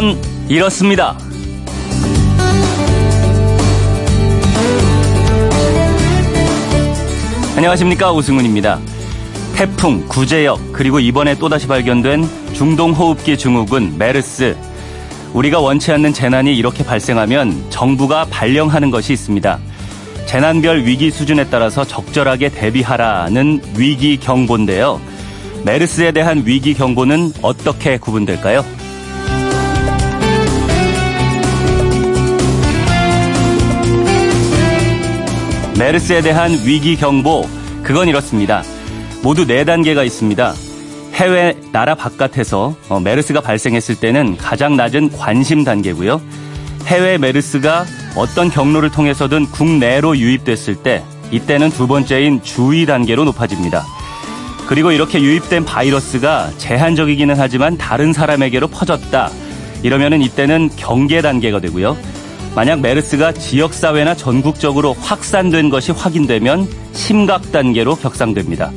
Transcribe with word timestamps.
그건 0.00 0.18
이렇습니다. 0.48 1.14
안녕하십니까 7.54 8.10
오승훈입니다. 8.10 8.80
태풍, 9.54 10.08
구제역, 10.08 10.72
그리고 10.72 11.00
이번에 11.00 11.34
또다시 11.34 11.66
발견된 11.66 12.26
중동호흡기 12.54 13.36
증후군 13.36 13.98
메르스. 13.98 14.56
우리가 15.34 15.60
원치 15.60 15.92
않는 15.92 16.14
재난이 16.14 16.56
이렇게 16.56 16.82
발생하면 16.82 17.66
정부가 17.68 18.24
발령하는 18.30 18.90
것이 18.90 19.12
있습니다. 19.12 19.58
재난별 20.24 20.86
위기 20.86 21.10
수준에 21.10 21.44
따라서 21.50 21.84
적절하게 21.84 22.48
대비하라는 22.48 23.60
위기 23.76 24.16
경보인데요. 24.16 24.98
메르스에 25.66 26.12
대한 26.12 26.44
위기 26.46 26.72
경보는 26.72 27.34
어떻게 27.42 27.98
구분될까요? 27.98 28.79
메르스에 35.80 36.20
대한 36.20 36.50
위기 36.66 36.94
경보, 36.94 37.48
그건 37.82 38.06
이렇습니다. 38.06 38.62
모두 39.22 39.46
4단계가 39.46 40.04
있습니다. 40.04 40.52
해외 41.14 41.56
나라 41.72 41.94
바깥에서 41.94 42.76
어, 42.90 43.00
메르스가 43.00 43.40
발생했을 43.40 43.94
때는 43.94 44.36
가장 44.36 44.76
낮은 44.76 45.10
관심 45.12 45.64
단계고요. 45.64 46.20
해외 46.84 47.16
메르스가 47.16 47.86
어떤 48.14 48.50
경로를 48.50 48.90
통해서든 48.90 49.46
국내로 49.46 50.18
유입됐을 50.18 50.76
때 50.82 51.02
이때는 51.30 51.70
두 51.70 51.86
번째인 51.86 52.42
주의 52.42 52.84
단계로 52.84 53.24
높아집니다. 53.24 53.82
그리고 54.66 54.92
이렇게 54.92 55.22
유입된 55.22 55.64
바이러스가 55.64 56.50
제한적이기는 56.58 57.36
하지만 57.38 57.78
다른 57.78 58.12
사람에게로 58.12 58.68
퍼졌다. 58.68 59.30
이러면은 59.82 60.20
이때는 60.20 60.72
경계 60.76 61.22
단계가 61.22 61.58
되고요. 61.58 61.96
만약 62.54 62.80
메르스가 62.80 63.32
지역사회나 63.32 64.14
전국적으로 64.14 64.92
확산된 64.94 65.70
것이 65.70 65.92
확인되면 65.92 66.68
심각 66.92 67.52
단계로 67.52 67.96
격상됩니다. 67.96 68.72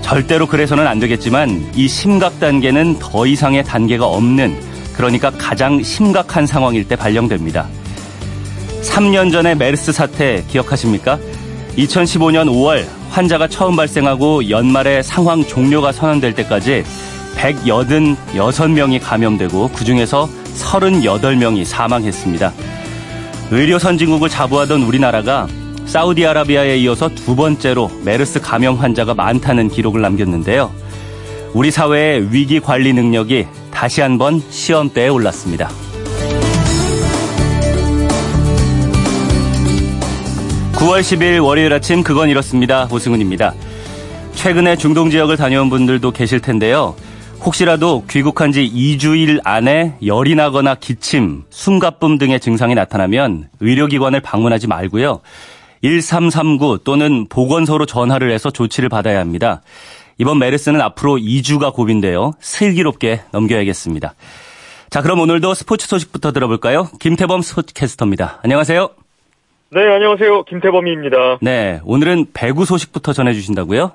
절대로 0.00 0.46
그래서는 0.46 0.86
안 0.86 0.98
되겠지만 0.98 1.72
이 1.74 1.88
심각 1.88 2.40
단계는 2.40 2.98
더 2.98 3.26
이상의 3.26 3.64
단계가 3.64 4.06
없는 4.06 4.56
그러니까 4.94 5.30
가장 5.32 5.82
심각한 5.82 6.46
상황일 6.46 6.88
때 6.88 6.96
발령됩니다. 6.96 7.68
3년 8.82 9.30
전에 9.30 9.54
메르스 9.54 9.92
사태 9.92 10.42
기억하십니까? 10.48 11.18
2015년 11.76 12.48
5월 12.48 12.86
환자가 13.10 13.48
처음 13.48 13.76
발생하고 13.76 14.48
연말에 14.48 15.02
상황 15.02 15.44
종료가 15.44 15.92
선언될 15.92 16.34
때까지 16.34 16.84
186명이 17.36 19.00
감염되고 19.02 19.68
그중에서 19.68 20.28
38명이 20.56 21.64
사망했습니다. 21.64 22.52
의료 23.50 23.78
선진국을 23.78 24.28
자부하던 24.28 24.82
우리나라가 24.82 25.46
사우디아라비아에 25.86 26.78
이어서 26.78 27.08
두 27.08 27.36
번째로 27.36 27.90
메르스 28.04 28.40
감염 28.40 28.74
환자가 28.76 29.14
많다는 29.14 29.68
기록을 29.68 30.00
남겼는데요. 30.00 30.72
우리 31.54 31.70
사회의 31.70 32.32
위기 32.32 32.58
관리 32.58 32.92
능력이 32.92 33.46
다시 33.70 34.00
한번 34.00 34.42
시험대에 34.50 35.08
올랐습니다. 35.08 35.68
9월 40.72 41.00
10일 41.00 41.42
월요일 41.42 41.72
아침 41.72 42.02
그건 42.02 42.28
이렇습니다. 42.28 42.88
오승훈입니다. 42.90 43.54
최근에 44.34 44.76
중동 44.76 45.08
지역을 45.08 45.36
다녀온 45.36 45.70
분들도 45.70 46.10
계실 46.10 46.40
텐데요. 46.40 46.96
혹시라도 47.46 48.02
귀국한 48.10 48.50
지 48.50 48.68
2주일 48.68 49.40
안에 49.44 49.94
열이 50.04 50.34
나거나 50.34 50.74
기침, 50.74 51.44
숨가쁨 51.48 52.18
등의 52.18 52.40
증상이 52.40 52.74
나타나면 52.74 53.50
의료기관을 53.60 54.20
방문하지 54.20 54.66
말고요. 54.66 55.20
1339 55.84 56.80
또는 56.82 57.28
보건소로 57.28 57.86
전화를 57.86 58.32
해서 58.32 58.50
조치를 58.50 58.88
받아야 58.88 59.20
합니다. 59.20 59.62
이번 60.18 60.40
메르스는 60.40 60.80
앞으로 60.80 61.18
2주가 61.18 61.72
고비인데요. 61.72 62.32
슬기롭게 62.40 63.20
넘겨야겠습니다. 63.30 64.14
자, 64.90 65.02
그럼 65.02 65.20
오늘도 65.20 65.54
스포츠 65.54 65.86
소식부터 65.86 66.32
들어볼까요? 66.32 66.88
김태범 66.98 67.42
스포츠캐스터입니다. 67.42 68.40
안녕하세요. 68.42 68.88
네, 69.70 69.80
안녕하세요. 69.82 70.44
김태범입니다. 70.44 71.38
네, 71.42 71.80
오늘은 71.84 72.26
배구 72.34 72.64
소식부터 72.64 73.12
전해주신다고요? 73.12 73.92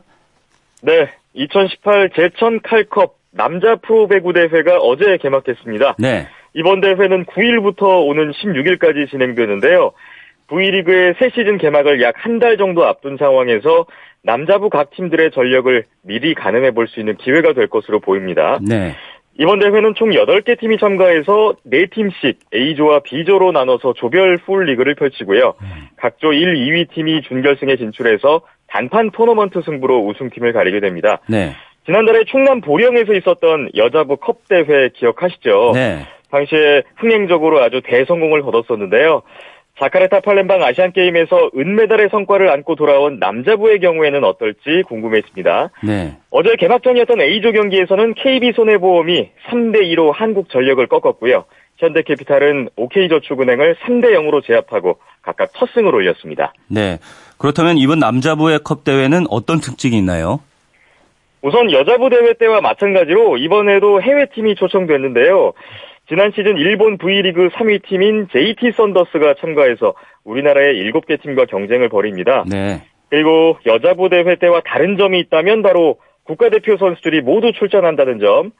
네, 0.83 1.11
2018 1.33 2.11
제천 2.15 2.61
칼컵 2.61 3.20
남자 3.31 3.75
프로 3.77 4.07
배구 4.07 4.33
대회가 4.33 4.77
어제 4.77 5.17
개막했습니다. 5.17 5.95
네. 5.99 6.27
이번 6.53 6.81
대회는 6.81 7.25
9일부터 7.25 8.05
오는 8.07 8.31
16일까지 8.31 9.09
진행되는데요. 9.09 9.91
V리그의 10.47 11.15
새 11.17 11.29
시즌 11.29 11.57
개막을 11.57 12.01
약 12.01 12.15
한 12.17 12.39
달 12.39 12.57
정도 12.57 12.85
앞둔 12.85 13.15
상황에서 13.17 13.85
남자부 14.23 14.69
각 14.69 14.91
팀들의 14.91 15.31
전력을 15.31 15.85
미리 16.03 16.33
가늠해 16.33 16.71
볼 16.71 16.87
수 16.87 16.99
있는 16.99 17.15
기회가 17.15 17.53
될 17.53 17.67
것으로 17.67 17.99
보입니다. 18.01 18.59
네. 18.67 18.95
이번 19.39 19.59
대회는 19.59 19.93
총 19.95 20.09
8개 20.09 20.59
팀이 20.59 20.77
참가해서 20.77 21.55
4팀씩 21.71 22.35
A조와 22.53 22.99
B조로 22.99 23.53
나눠서 23.53 23.93
조별 23.93 24.37
풀 24.39 24.65
리그를 24.65 24.93
펼치고요. 24.95 25.53
각조 25.95 26.33
1, 26.33 26.53
2위 26.53 26.91
팀이 26.93 27.21
준결승에 27.21 27.77
진출해서 27.77 28.41
단판 28.67 29.11
토너먼트 29.11 29.61
승부로 29.63 30.05
우승팀을 30.05 30.51
가리게 30.51 30.81
됩니다. 30.81 31.19
네. 31.29 31.53
지난달에 31.91 32.23
충남 32.23 32.61
보령에서 32.61 33.13
있었던 33.15 33.71
여자부 33.75 34.15
컵 34.15 34.47
대회 34.47 34.87
기억하시죠? 34.95 35.71
네. 35.73 36.07
당시에 36.31 36.83
흥행적으로 36.95 37.61
아주 37.61 37.81
대성공을 37.83 38.43
거뒀었는데요. 38.43 39.23
자카르타 39.77 40.21
팔렘방 40.21 40.63
아시안 40.63 40.93
게임에서 40.93 41.51
은메달의 41.53 42.07
성과를 42.11 42.49
안고 42.49 42.75
돌아온 42.75 43.19
남자부의 43.19 43.81
경우에는 43.81 44.23
어떨지 44.23 44.83
궁금했습니다. 44.87 45.71
네. 45.83 46.15
어제 46.29 46.55
개막전이었던 46.55 47.19
A조 47.19 47.51
경기에서는 47.51 48.13
KB손해보험이 48.13 49.31
3대 49.49 49.81
2로 49.93 50.13
한국전력을 50.13 50.87
꺾었고요. 50.87 51.43
현대캐피탈은 51.75 52.69
OK저축은행을 52.77 53.75
3대 53.83 54.13
0으로 54.13 54.41
제압하고 54.45 54.97
각각 55.21 55.51
첫 55.53 55.67
승을 55.73 55.93
올렸습니다. 55.93 56.53
네. 56.69 56.99
그렇다면 57.37 57.77
이번 57.77 57.99
남자부의 57.99 58.59
컵 58.63 58.85
대회는 58.85 59.25
어떤 59.29 59.59
특징이 59.59 59.97
있나요? 59.97 60.39
우선 61.41 61.71
여자부 61.71 62.09
대회 62.09 62.33
때와 62.33 62.61
마찬가지로 62.61 63.37
이번에도 63.37 64.01
해외팀이 64.01 64.55
초청됐는데요. 64.55 65.53
지난 66.07 66.31
시즌 66.35 66.57
일본 66.57 66.97
V리그 66.97 67.49
3위 67.49 67.83
팀인 67.87 68.27
JT 68.31 68.73
썬더스가 68.75 69.35
참가해서 69.39 69.93
우리나라의 70.23 70.75
7개 70.91 71.21
팀과 71.21 71.45
경쟁을 71.45 71.89
벌입니다. 71.89 72.43
네. 72.47 72.81
그리고 73.09 73.57
여자부 73.65 74.09
대회 74.09 74.35
때와 74.35 74.61
다른 74.65 74.97
점이 74.97 75.19
있다면 75.19 75.63
바로 75.63 75.97
국가대표 76.23 76.77
선수들이 76.77 77.21
모두 77.21 77.51
출전한다는 77.53 78.19
점, 78.19 78.51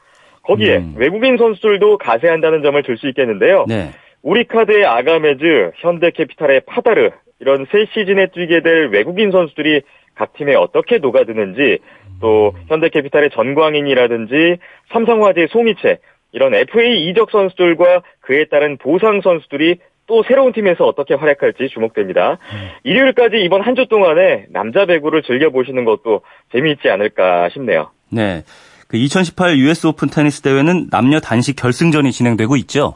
거기에 0.42 0.78
음. 0.78 0.94
외국인 0.96 1.36
선수들도 1.36 1.98
가세한다는 1.98 2.62
점을 2.62 2.82
들 2.82 2.96
수 2.96 3.08
있겠는데요. 3.08 3.64
네. 3.68 3.90
우리카드의 4.22 4.84
아가메즈, 4.86 5.72
현대캐피탈의 5.76 6.62
파다르 6.66 7.10
이런 7.40 7.66
새 7.72 7.86
시즌에 7.92 8.28
뛰게 8.28 8.62
될 8.62 8.88
외국인 8.88 9.30
선수들이 9.32 9.82
각 10.14 10.32
팀에 10.34 10.54
어떻게 10.54 10.98
녹아드는지 10.98 11.78
또 12.20 12.52
현대캐피탈의 12.68 13.30
전광인이라든지 13.30 14.58
삼성화재의 14.92 15.48
송이채 15.50 15.98
이런 16.32 16.54
FA 16.54 17.08
이적 17.08 17.30
선수들과 17.30 18.02
그에 18.20 18.44
따른 18.46 18.76
보상 18.78 19.20
선수들이 19.22 19.76
또 20.06 20.22
새로운 20.28 20.52
팀에서 20.52 20.84
어떻게 20.84 21.14
활약할지 21.14 21.68
주목됩니다. 21.72 22.38
일요일까지 22.84 23.38
이번 23.38 23.62
한 23.62 23.74
주 23.74 23.86
동안에 23.88 24.46
남자 24.50 24.84
배구를 24.84 25.22
즐겨보시는 25.22 25.84
것도 25.84 26.22
재미있지 26.52 26.88
않을까 26.90 27.48
싶네요. 27.50 27.90
네. 28.10 28.42
그 28.88 28.96
2018 28.98 29.58
US 29.58 29.86
오픈 29.86 30.08
테니스 30.08 30.42
대회는 30.42 30.88
남녀 30.90 31.18
단식 31.20 31.56
결승전이 31.56 32.12
진행되고 32.12 32.56
있죠. 32.56 32.94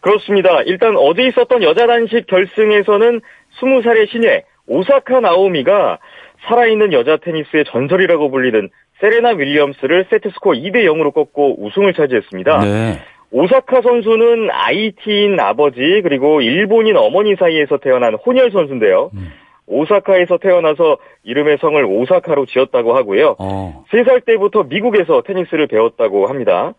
그렇습니다. 0.00 0.62
일단 0.62 0.96
어제 0.96 1.22
있었던 1.26 1.62
여자 1.62 1.86
단식 1.86 2.26
결승에서는 2.26 3.20
20살의 3.60 4.10
신예 4.10 4.44
오사카 4.66 5.20
나오미가 5.20 5.98
살아있는 6.46 6.92
여자 6.92 7.16
테니스의 7.16 7.64
전설이라고 7.64 8.30
불리는 8.30 8.68
세레나 9.00 9.30
윌리엄스를 9.30 10.06
세트스코어 10.10 10.54
2대 10.54 10.84
0으로 10.84 11.12
꺾고 11.12 11.64
우승을 11.64 11.94
차지했습니다. 11.94 12.58
네. 12.60 12.98
오사카 13.30 13.82
선수는 13.82 14.50
IT인 14.50 15.38
아버지 15.38 16.00
그리고 16.02 16.40
일본인 16.40 16.96
어머니 16.96 17.36
사이에서 17.36 17.78
태어난 17.78 18.14
혼혈 18.14 18.50
선수인데요. 18.50 19.10
음. 19.14 19.32
오사카에서 19.68 20.38
태어나서 20.38 20.96
이름의 21.24 21.58
성을 21.60 21.84
오사카로 21.84 22.46
지었다고 22.46 22.96
하고요. 22.96 23.36
어. 23.38 23.84
3살 23.90 24.24
때부터 24.24 24.64
미국에서 24.64 25.22
테니스를 25.22 25.66
배웠다고 25.66 26.26
합니다. 26.26 26.72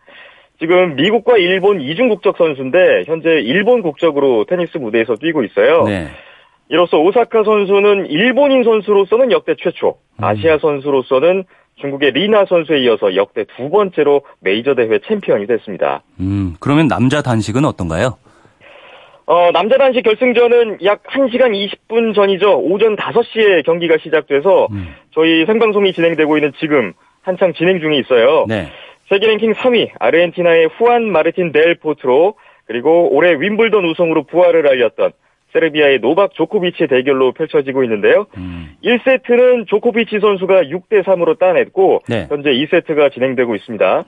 지금 0.60 0.94
미국과 0.94 1.38
일본 1.38 1.80
이중 1.80 2.08
국적 2.10 2.36
선수인데 2.36 3.04
현재 3.06 3.30
일본 3.30 3.80
국적으로 3.82 4.44
테니스 4.44 4.76
무대에서 4.76 5.16
뛰고 5.16 5.42
있어요. 5.42 5.84
네. 5.84 6.08
이로써 6.68 6.98
오사카 6.98 7.42
선수는 7.42 8.06
일본인 8.06 8.62
선수로서는 8.62 9.32
역대 9.32 9.54
최초, 9.58 9.96
음. 10.18 10.24
아시아 10.24 10.58
선수로서는 10.58 11.44
중국의 11.80 12.12
리나 12.12 12.44
선수에 12.44 12.80
이어서 12.80 13.16
역대 13.16 13.44
두 13.56 13.70
번째로 13.70 14.20
메이저 14.40 14.74
대회 14.74 14.98
챔피언이 15.08 15.46
됐습니다. 15.46 16.02
음, 16.20 16.54
그러면 16.60 16.88
남자 16.88 17.22
단식은 17.22 17.64
어떤가요? 17.64 18.18
어, 19.24 19.50
남자 19.52 19.78
단식 19.78 20.02
결승전은 20.02 20.78
약 20.84 21.02
1시간 21.04 21.52
20분 21.54 22.14
전이죠. 22.14 22.58
오전 22.58 22.96
5시에 22.96 23.64
경기가 23.64 23.96
시작돼서 24.02 24.68
음. 24.72 24.94
저희 25.14 25.46
생방송이 25.46 25.94
진행되고 25.94 26.36
있는 26.36 26.52
지금 26.60 26.92
한창 27.22 27.54
진행 27.54 27.80
중에 27.80 27.96
있어요. 27.98 28.44
네. 28.46 28.68
세계 29.10 29.26
랭킹 29.26 29.52
3위 29.54 29.90
아르헨티나의 29.98 30.68
후안 30.78 31.10
마르틴 31.10 31.50
델 31.50 31.74
포트로 31.74 32.36
그리고 32.66 33.12
올해 33.12 33.32
윈블던 33.32 33.84
우승으로 33.84 34.22
부활을 34.22 34.68
알렸던 34.68 35.10
세르비아의 35.52 35.98
노박 35.98 36.32
조코비치의 36.34 36.86
대결로 36.88 37.32
펼쳐지고 37.32 37.82
있는데요. 37.82 38.26
음. 38.36 38.76
1세트는 38.84 39.66
조코비치 39.66 40.20
선수가 40.20 40.62
6대 40.62 41.02
3으로 41.02 41.40
따냈고 41.40 42.02
네. 42.08 42.26
현재 42.28 42.50
2세트가 42.50 43.12
진행되고 43.12 43.56
있습니다. 43.56 44.04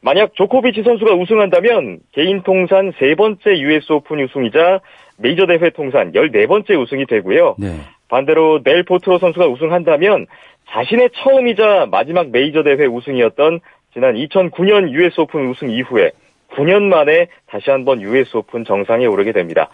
만약 0.00 0.34
조코비치 0.34 0.82
선수가 0.82 1.14
우승한다면 1.14 2.00
개인 2.10 2.42
통산 2.42 2.92
세 2.98 3.14
번째 3.14 3.56
US 3.56 3.92
오픈 3.92 4.24
우승이자 4.24 4.80
메이저 5.18 5.46
대회 5.46 5.70
통산 5.70 6.10
14번째 6.10 6.80
우승이 6.80 7.06
되고요. 7.06 7.54
네. 7.60 7.68
반대로 8.08 8.60
델 8.64 8.82
포트로 8.82 9.18
선수가 9.18 9.46
우승한다면 9.46 10.26
자신의 10.70 11.10
처음이자 11.14 11.86
마지막 11.92 12.30
메이저 12.30 12.64
대회 12.64 12.86
우승이었던 12.86 13.60
지난 13.92 14.14
2009년 14.14 14.90
US 14.90 15.20
오픈 15.20 15.48
우승 15.48 15.70
이후에 15.70 16.12
9년 16.50 16.82
만에 16.82 17.28
다시 17.46 17.70
한번 17.70 18.00
US 18.02 18.36
오픈 18.36 18.64
정상에 18.64 19.06
오르게 19.06 19.32
됩니다. 19.32 19.68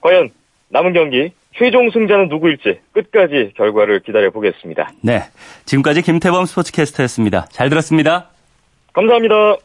과연 0.00 0.30
남은 0.68 0.92
경기 0.92 1.32
최종 1.56 1.90
승자는 1.90 2.28
누구일지 2.28 2.80
끝까지 2.92 3.52
결과를 3.56 4.00
기다려 4.00 4.30
보겠습니다. 4.30 4.90
네. 5.02 5.22
지금까지 5.64 6.02
김태범 6.02 6.46
스포츠캐스터였습니다. 6.46 7.46
잘 7.50 7.68
들었습니다. 7.68 8.28
감사합니다. 8.92 9.56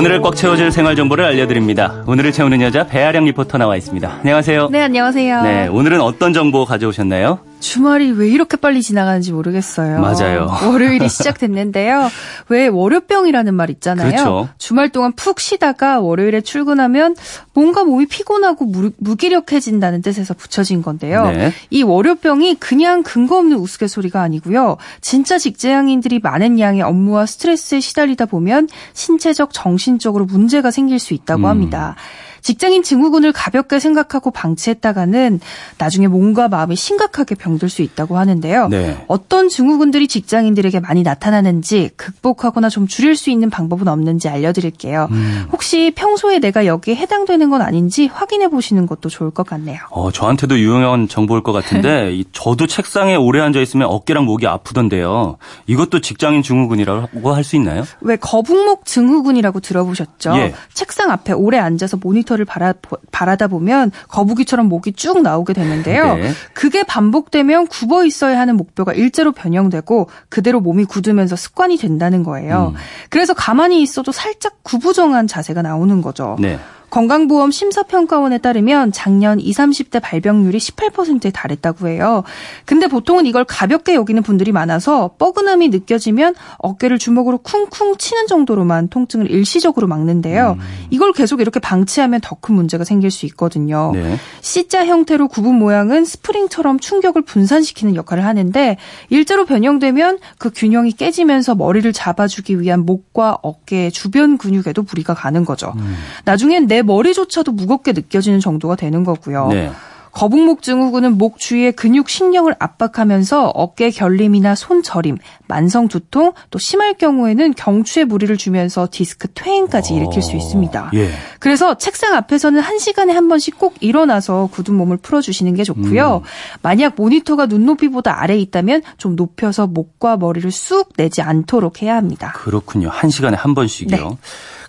오늘을 0.00 0.22
꽉 0.22 0.34
채워줄 0.34 0.72
생활 0.72 0.96
정보를 0.96 1.26
알려드립니다. 1.26 2.04
오늘을 2.06 2.32
채우는 2.32 2.62
여자 2.62 2.86
배아량 2.86 3.26
리포터 3.26 3.58
나와 3.58 3.76
있습니다. 3.76 4.20
안녕하세요. 4.20 4.70
네, 4.70 4.80
안녕하세요. 4.80 5.42
네, 5.42 5.66
오늘은 5.66 6.00
어떤 6.00 6.32
정보 6.32 6.64
가져오셨나요? 6.64 7.40
주말이 7.60 8.10
왜 8.12 8.28
이렇게 8.28 8.56
빨리 8.56 8.82
지나가는지 8.82 9.32
모르겠어요. 9.32 10.00
맞아요. 10.00 10.48
월요일이 10.66 11.08
시작됐는데요. 11.10 12.10
왜 12.48 12.66
월요병이라는 12.66 13.54
말 13.54 13.70
있잖아요. 13.70 14.10
그렇죠. 14.10 14.48
주말 14.58 14.88
동안 14.88 15.12
푹 15.12 15.38
쉬다가 15.38 16.00
월요일에 16.00 16.40
출근하면 16.40 17.14
뭔가 17.52 17.84
몸이 17.84 18.06
피곤하고 18.06 18.64
무, 18.64 18.90
무기력해진다는 18.98 20.02
뜻에서 20.02 20.34
붙여진 20.34 20.82
건데요. 20.82 21.30
네. 21.30 21.52
이 21.70 21.82
월요병이 21.82 22.56
그냥 22.56 23.02
근거 23.02 23.38
없는 23.38 23.58
우스갯소리가 23.58 24.20
아니고요. 24.20 24.78
진짜 25.00 25.38
직장인들이 25.38 26.20
많은 26.20 26.58
양의 26.58 26.82
업무와 26.82 27.26
스트레스에 27.26 27.80
시달리다 27.80 28.26
보면 28.26 28.68
신체적, 28.94 29.50
정신적으로 29.52 30.24
문제가 30.24 30.70
생길 30.70 30.98
수 30.98 31.14
있다고 31.14 31.42
음. 31.42 31.46
합니다. 31.46 31.96
직장인 32.42 32.82
증후군을 32.82 33.32
가볍게 33.32 33.78
생각하고 33.80 34.30
방치했다가는 34.30 35.40
나중에 35.78 36.08
몸과 36.08 36.48
마음이 36.48 36.76
심각하게 36.76 37.34
병들 37.34 37.68
수 37.68 37.82
있다고 37.82 38.18
하는데요. 38.18 38.68
네. 38.68 39.04
어떤 39.08 39.48
증후군들이 39.48 40.08
직장인들에게 40.08 40.80
많이 40.80 41.02
나타나는지 41.02 41.90
극복하거나 41.96 42.68
좀 42.68 42.86
줄일 42.86 43.16
수 43.16 43.30
있는 43.30 43.50
방법은 43.50 43.88
없는지 43.88 44.28
알려드릴게요. 44.28 45.08
음. 45.10 45.46
혹시 45.52 45.92
평소에 45.94 46.38
내가 46.38 46.66
여기에 46.66 46.96
해당되는 46.96 47.50
건 47.50 47.62
아닌지 47.62 48.06
확인해 48.06 48.48
보시는 48.48 48.86
것도 48.86 49.08
좋을 49.08 49.30
것 49.30 49.46
같네요. 49.46 49.78
어, 49.90 50.10
저한테도 50.10 50.58
유용한 50.58 51.08
정보일 51.08 51.42
것 51.42 51.52
같은데 51.52 52.22
저도 52.32 52.66
책상에 52.66 53.16
오래 53.16 53.40
앉아 53.40 53.60
있으면 53.60 53.88
어깨랑 53.88 54.24
목이 54.24 54.46
아프던데요. 54.46 55.36
이것도 55.66 56.00
직장인 56.00 56.42
증후군이라고 56.42 57.34
할 57.34 57.40
수 57.44 57.56
있나요? 57.56 57.84
왜 58.02 58.16
거북목 58.16 58.84
증후군이라고 58.84 59.60
들어보셨죠? 59.60 60.32
예. 60.36 60.54
책상 60.74 61.10
앞에 61.10 61.32
오래 61.32 61.58
앉아서 61.58 61.96
모니터 61.96 62.29
모니터를 62.30 62.44
바라, 62.44 62.72
바라다 63.10 63.48
보면 63.48 63.90
거북이처럼 64.08 64.68
목이 64.68 64.92
쭉 64.92 65.22
나오게 65.22 65.52
되는데요. 65.52 66.14
네. 66.14 66.30
그게 66.54 66.82
반복되면 66.84 67.66
굽어 67.66 68.04
있어야 68.04 68.38
하는 68.38 68.56
목표가 68.56 68.92
일제로 68.92 69.32
변형되고 69.32 70.08
그대로 70.28 70.60
몸이 70.60 70.84
굳으면서 70.84 71.36
습관이 71.36 71.76
된다는 71.76 72.22
거예요. 72.22 72.72
음. 72.74 72.80
그래서 73.10 73.34
가만히 73.34 73.82
있어도 73.82 74.12
살짝 74.12 74.62
구부정한 74.62 75.26
자세가 75.26 75.62
나오는 75.62 76.00
거죠. 76.00 76.36
네. 76.38 76.58
건강보험 76.90 77.50
심사평가원에 77.50 78.38
따르면 78.38 78.92
작년 78.92 79.38
20, 79.38 79.60
30대 79.60 80.00
발병률이 80.02 80.58
18%에 80.58 81.30
달했다고 81.30 81.88
해요. 81.88 82.24
근데 82.64 82.88
보통은 82.88 83.26
이걸 83.26 83.44
가볍게 83.44 83.94
여기는 83.94 84.22
분들이 84.22 84.50
많아서 84.50 85.12
뻐근함이 85.18 85.68
느껴지면 85.68 86.34
어깨를 86.58 86.98
주먹으로 86.98 87.38
쿵쿵 87.38 87.96
치는 87.98 88.26
정도로만 88.26 88.88
통증을 88.88 89.30
일시적으로 89.30 89.86
막는데요. 89.86 90.56
음. 90.58 90.86
이걸 90.90 91.12
계속 91.12 91.40
이렇게 91.40 91.60
방치하면 91.60 92.20
더 92.20 92.40
큰 92.40 92.54
문제가 92.54 92.84
생길 92.84 93.10
수 93.10 93.26
있거든요. 93.26 93.92
네. 93.94 94.16
C자 94.40 94.86
형태로 94.86 95.28
굽은 95.28 95.54
모양은 95.54 96.04
스프링처럼 96.04 96.80
충격을 96.80 97.22
분산시키는 97.22 97.96
역할을 97.96 98.24
하는데 98.24 98.76
일제로 99.10 99.44
변형되면 99.44 100.18
그 100.38 100.50
균형이 100.50 100.92
깨지면서 100.92 101.54
머리를 101.54 101.92
잡아주기 101.92 102.60
위한 102.60 102.86
목과 102.86 103.38
어깨 103.42 103.90
주변 103.90 104.38
근육에도 104.38 104.82
무리가 104.82 105.14
가는 105.14 105.44
거죠. 105.44 105.72
음. 105.76 105.96
나중엔 106.24 106.66
내 106.66 106.79
머리조차도 106.82 107.52
무겁게 107.52 107.92
느껴지는 107.92 108.40
정도가 108.40 108.76
되는 108.76 109.04
거고요. 109.04 109.48
네. 109.48 109.70
거북목 110.12 110.62
증후군은 110.62 111.18
목 111.18 111.38
주위의 111.38 111.72
근육 111.72 112.08
신경을 112.08 112.56
압박하면서 112.58 113.48
어깨 113.54 113.90
결림이나 113.90 114.54
손 114.54 114.82
저림, 114.82 115.16
만성 115.46 115.88
두통, 115.88 116.32
또 116.50 116.58
심할 116.58 116.94
경우에는 116.94 117.54
경추에 117.54 118.04
무리를 118.04 118.36
주면서 118.36 118.88
디스크 118.90 119.28
퇴행까지 119.28 119.94
일으킬 119.94 120.22
수 120.22 120.36
있습니다. 120.36 120.90
예. 120.94 121.10
그래서 121.38 121.76
책상 121.76 122.14
앞에서는 122.14 122.60
한 122.60 122.78
시간에 122.78 123.12
한 123.12 123.28
번씩 123.28 123.58
꼭 123.58 123.76
일어나서 123.80 124.48
굳은 124.52 124.74
몸을 124.74 124.96
풀어주시는 124.96 125.54
게 125.54 125.64
좋고요. 125.64 126.22
음. 126.24 126.28
만약 126.62 126.94
모니터가 126.96 127.46
눈높이보다 127.46 128.20
아래에 128.20 128.38
있다면 128.38 128.82
좀 128.98 129.16
높여서 129.16 129.66
목과 129.68 130.16
머리를 130.16 130.50
쑥 130.50 130.92
내지 130.96 131.22
않도록 131.22 131.82
해야 131.82 131.96
합니다. 131.96 132.32
그렇군요. 132.34 132.88
한 132.88 133.10
시간에 133.10 133.36
한 133.36 133.54
번씩이요. 133.54 133.96
네. 133.96 134.16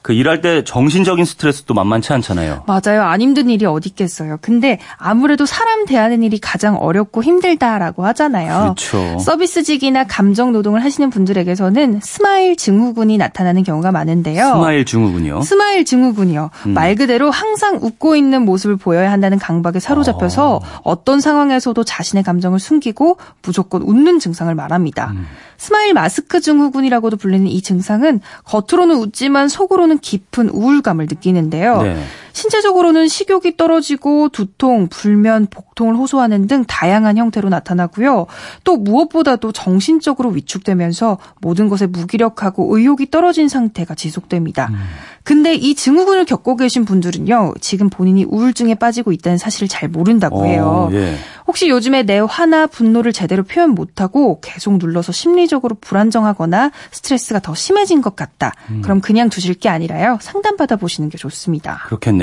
그 0.01 0.13
일할 0.13 0.41
때 0.41 0.63
정신적인 0.63 1.25
스트레스도 1.25 1.73
만만치 1.73 2.11
않잖아요. 2.13 2.63
맞아요. 2.65 3.03
안 3.03 3.21
힘든 3.21 3.49
일이 3.49 3.65
어디 3.65 3.89
있겠어요. 3.89 4.37
근데 4.41 4.79
아무래도 4.97 5.45
사람 5.45 5.85
대하는 5.85 6.23
일이 6.23 6.39
가장 6.39 6.75
어렵고 6.77 7.23
힘들다라고 7.23 8.05
하잖아요. 8.07 8.75
그렇죠. 8.75 9.19
서비스직이나 9.19 10.05
감정 10.05 10.51
노동을 10.51 10.83
하시는 10.83 11.09
분들에게서는 11.09 11.99
스마일 12.01 12.55
증후군이 12.55 13.17
나타나는 13.17 13.63
경우가 13.63 13.91
많은데요. 13.91 14.43
스마일 14.43 14.85
증후군요. 14.85 15.41
스마일 15.41 15.85
증후군이요. 15.85 16.49
음. 16.65 16.73
말 16.73 16.95
그대로 16.95 17.29
항상 17.29 17.77
웃고 17.81 18.15
있는 18.15 18.43
모습을 18.43 18.77
보여야 18.77 19.11
한다는 19.11 19.37
강박에 19.37 19.79
사로잡혀서 19.79 20.55
어. 20.55 20.61
어떤 20.83 21.21
상황에서도 21.21 21.83
자신의 21.83 22.23
감정을 22.23 22.59
숨기고 22.59 23.17
무조건 23.43 23.83
웃는 23.83 24.19
증상을 24.19 24.53
말합니다. 24.55 25.11
음. 25.11 25.27
스마일 25.61 25.93
마스크 25.93 26.41
증후군이라고도 26.41 27.17
불리는 27.17 27.45
이 27.45 27.61
증상은 27.61 28.19
겉으로는 28.45 28.95
웃지만 28.95 29.47
속으로는 29.47 29.99
깊은 29.99 30.49
우울감을 30.49 31.05
느끼는데요. 31.05 31.83
네. 31.83 32.03
신체적으로는 32.33 33.07
식욕이 33.07 33.57
떨어지고 33.57 34.29
두통, 34.29 34.87
불면, 34.89 35.47
복통을 35.49 35.95
호소하는 35.95 36.47
등 36.47 36.63
다양한 36.65 37.17
형태로 37.17 37.49
나타나고요. 37.49 38.27
또 38.63 38.77
무엇보다도 38.77 39.51
정신적으로 39.51 40.29
위축되면서 40.29 41.17
모든 41.41 41.69
것에 41.69 41.87
무기력하고 41.87 42.77
의욕이 42.77 43.09
떨어진 43.11 43.47
상태가 43.47 43.95
지속됩니다. 43.95 44.67
음. 44.71 44.75
근데 45.23 45.53
이 45.53 45.75
증후군을 45.75 46.25
겪고 46.25 46.55
계신 46.55 46.85
분들은요, 46.85 47.53
지금 47.61 47.89
본인이 47.89 48.23
우울증에 48.23 48.75
빠지고 48.75 49.11
있다는 49.11 49.37
사실을 49.37 49.67
잘 49.67 49.87
모른다고 49.87 50.41
어, 50.41 50.45
해요. 50.45 50.89
어, 50.91 50.93
예. 50.93 51.15
혹시 51.47 51.69
요즘에 51.69 52.03
내 52.03 52.19
화나 52.19 52.65
분노를 52.65 53.13
제대로 53.13 53.43
표현 53.43 53.71
못하고 53.71 54.39
계속 54.41 54.77
눌러서 54.77 55.11
심리적으로 55.11 55.75
불안정하거나 55.79 56.71
스트레스가 56.91 57.39
더 57.39 57.53
심해진 57.53 58.01
것 58.01 58.15
같다. 58.15 58.53
음. 58.69 58.81
그럼 58.81 59.01
그냥 59.01 59.29
두실 59.29 59.53
게 59.55 59.69
아니라요, 59.69 60.17
상담받아 60.21 60.77
보시는 60.77 61.09
게 61.09 61.17
좋습니다. 61.17 61.83
그렇겠네요. 61.85 62.20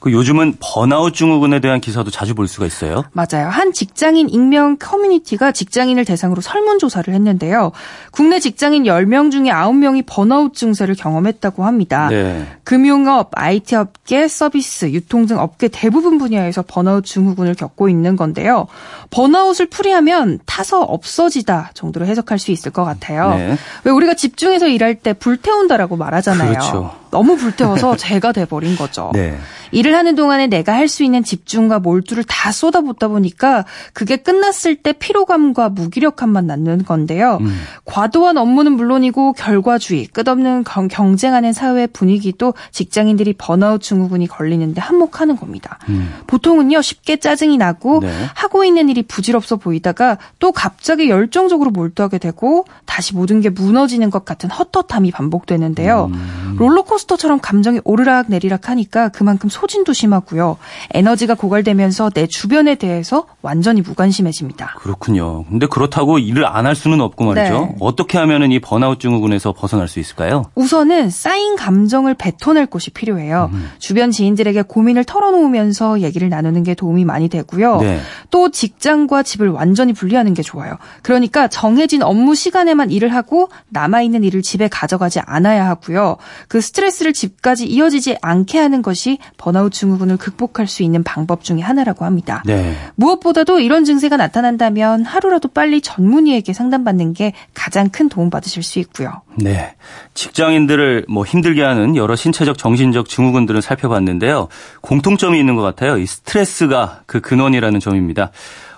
그 0.00 0.12
요즘은 0.12 0.54
번아웃 0.60 1.14
증후군에 1.14 1.60
대한 1.60 1.78
기사도 1.78 2.10
자주 2.10 2.34
볼 2.34 2.48
수가 2.48 2.64
있어요. 2.64 3.04
맞아요. 3.12 3.48
한 3.50 3.72
직장인 3.72 4.30
익명 4.30 4.78
커뮤니티가 4.78 5.52
직장인을 5.52 6.06
대상으로 6.06 6.40
설문조사를 6.40 7.12
했는데요. 7.12 7.72
국내 8.10 8.40
직장인 8.40 8.84
10명 8.84 9.30
중에 9.30 9.50
9명이 9.50 10.04
번아웃 10.06 10.54
증세를 10.54 10.94
경험했다고 10.94 11.66
합니다. 11.66 12.08
네. 12.08 12.46
금융업, 12.64 13.30
IT업계, 13.34 14.26
서비스, 14.26 14.90
유통 14.92 15.26
등 15.26 15.38
업계 15.38 15.68
대부분 15.68 16.16
분야에서 16.16 16.62
번아웃 16.66 17.04
증후군을 17.04 17.54
겪고 17.54 17.90
있는 17.90 18.16
건데요. 18.16 18.68
번아웃을 19.10 19.66
풀이하면 19.66 20.38
타서 20.46 20.80
없어지다 20.80 21.72
정도로 21.74 22.06
해석할 22.06 22.38
수 22.38 22.52
있을 22.52 22.72
것 22.72 22.84
같아요. 22.84 23.34
네. 23.34 23.58
왜 23.84 23.92
우리가 23.92 24.14
집중해서 24.14 24.68
일할 24.68 24.94
때 24.94 25.12
불태운다라고 25.12 25.96
말하잖아요. 25.96 26.52
그렇죠. 26.52 26.94
너무 27.10 27.36
불태워서 27.36 27.96
죄가 27.98 28.32
돼버린 28.32 28.76
거죠. 28.76 29.10
네. 29.12 29.29
네. 29.30 29.38
일을 29.72 29.94
하는 29.94 30.14
동안에 30.14 30.46
내가 30.48 30.74
할 30.74 30.90
수 30.90 31.04
있는 31.04 31.22
집중과 31.22 31.78
몰두를 31.78 32.24
다 32.24 32.50
쏟아붓다 32.50 33.08
보니까 33.08 33.64
그게 33.92 34.16
끝났을 34.16 34.74
때 34.74 34.92
피로감과 34.92 35.68
무기력함만 35.68 36.46
낳는 36.46 36.84
건데요. 36.84 37.38
음. 37.40 37.60
과도한 37.84 38.36
업무는 38.36 38.72
물론이고 38.72 39.34
결과주의, 39.34 40.06
끝없는 40.06 40.64
경쟁하는 40.64 41.52
사회 41.52 41.86
분위기도 41.86 42.54
직장인들이 42.72 43.34
번아웃 43.34 43.80
증후군이 43.80 44.26
걸리는데 44.26 44.80
한몫하는 44.80 45.36
겁니다. 45.36 45.78
음. 45.88 46.12
보통은요 46.26 46.82
쉽게 46.82 47.18
짜증이 47.18 47.56
나고 47.56 48.00
네. 48.00 48.12
하고 48.34 48.64
있는 48.64 48.88
일이 48.88 49.02
부질없어 49.02 49.56
보이다가 49.56 50.18
또 50.40 50.50
갑자기 50.50 51.08
열정적으로 51.08 51.70
몰두하게 51.70 52.18
되고 52.18 52.64
다시 52.84 53.14
모든 53.14 53.40
게 53.40 53.48
무너지는 53.48 54.10
것 54.10 54.24
같은 54.24 54.50
헛헛함이 54.50 55.12
반복되는데요. 55.12 56.10
음. 56.12 56.56
롤러코스터처럼 56.58 57.38
감정이 57.40 57.80
오르락 57.84 58.26
내리락 58.28 58.68
하니까 58.68 59.08
그만큼 59.10 59.48
소진도 59.60 59.92
심하고요. 59.92 60.56
에너지가 60.94 61.34
고갈되면서 61.34 62.10
내 62.10 62.26
주변에 62.26 62.76
대해서 62.76 63.26
완전히 63.42 63.82
무관심해집니다. 63.82 64.74
그렇군요. 64.78 65.44
근데 65.44 65.66
그렇다고 65.66 66.18
일을 66.18 66.46
안 66.46 66.60
할 66.70 66.76
수는 66.76 67.00
없고 67.00 67.24
말이죠. 67.24 67.60
네. 67.60 67.76
어떻게 67.80 68.16
하면 68.18 68.52
이 68.52 68.60
번아웃 68.60 69.00
증후군에서 69.00 69.52
벗어날 69.54 69.88
수 69.88 69.98
있을까요? 69.98 70.44
우선은 70.54 71.10
쌓인 71.10 71.56
감정을 71.56 72.14
뱉어낼 72.14 72.66
곳이 72.66 72.90
필요해요. 72.90 73.50
음. 73.52 73.70
주변 73.78 74.10
지인들에게 74.12 74.62
고민을 74.62 75.04
털어놓으면서 75.04 76.00
얘기를 76.02 76.28
나누는 76.28 76.62
게 76.62 76.74
도움이 76.74 77.04
많이 77.06 77.28
되고요. 77.28 77.80
네. 77.80 78.00
또 78.30 78.50
직장과 78.50 79.22
집을 79.24 79.48
완전히 79.48 79.92
분리하는 79.92 80.34
게 80.34 80.42
좋아요. 80.42 80.76
그러니까 81.02 81.48
정해진 81.48 82.02
업무 82.02 82.34
시간에만 82.34 82.90
일을 82.90 83.12
하고 83.14 83.48
남아있는 83.70 84.22
일을 84.22 84.42
집에 84.42 84.68
가져가지 84.68 85.18
않아야 85.24 85.66
하고요. 85.66 86.18
그 86.46 86.60
스트레스를 86.60 87.12
집까지 87.12 87.66
이어지지 87.66 88.16
않게 88.22 88.58
하는 88.58 88.82
것이 88.82 89.18
번 89.38 89.49
아웃 89.56 89.72
증후군을 89.72 90.16
극복할 90.16 90.66
수 90.66 90.82
있는 90.82 91.02
방법 91.02 91.44
중의 91.44 91.62
하나라고 91.62 92.04
합니다. 92.04 92.42
네. 92.46 92.76
무엇보다도 92.96 93.60
이런 93.60 93.84
증세가 93.84 94.16
나타난다면 94.16 95.04
하루라도 95.04 95.48
빨리 95.48 95.80
전문의에게 95.80 96.52
상담받는 96.52 97.14
게 97.14 97.32
가장 97.54 97.88
큰 97.88 98.08
도움 98.08 98.30
받으실 98.30 98.62
수 98.62 98.78
있고요. 98.80 99.22
네. 99.36 99.74
직장인들을 100.14 101.06
뭐 101.08 101.24
힘들게 101.24 101.62
하는 101.62 101.96
여러 101.96 102.16
신체적 102.16 102.58
정신적 102.58 103.08
증후군들을 103.08 103.62
살펴봤는데요. 103.62 104.48
공통점이 104.80 105.38
있는 105.38 105.56
것 105.56 105.62
같아요. 105.62 105.98
이 105.98 106.06
스트레스가 106.06 107.02
그 107.06 107.20
근원이라는 107.20 107.80
점입니다. 107.80 108.30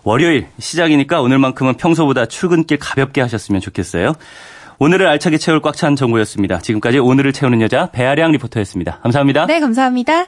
월요일 0.04 0.48
시작이니까 0.58 1.20
오늘만큼은 1.20 1.74
평소보다 1.74 2.26
출근길 2.26 2.78
가볍게 2.78 3.20
하셨으면 3.20 3.60
좋겠어요. 3.60 4.14
오늘을 4.78 5.06
알차게 5.06 5.38
채울 5.38 5.60
꽉 5.60 5.76
찬 5.76 5.94
정보였습니다. 5.94 6.58
지금까지 6.58 6.98
오늘을 6.98 7.32
채우는 7.32 7.60
여자 7.60 7.86
배아량 7.92 8.32
리포터였습니다. 8.32 8.98
감사합니다. 9.02 9.46
네, 9.46 9.60
감사합니다. 9.60 10.26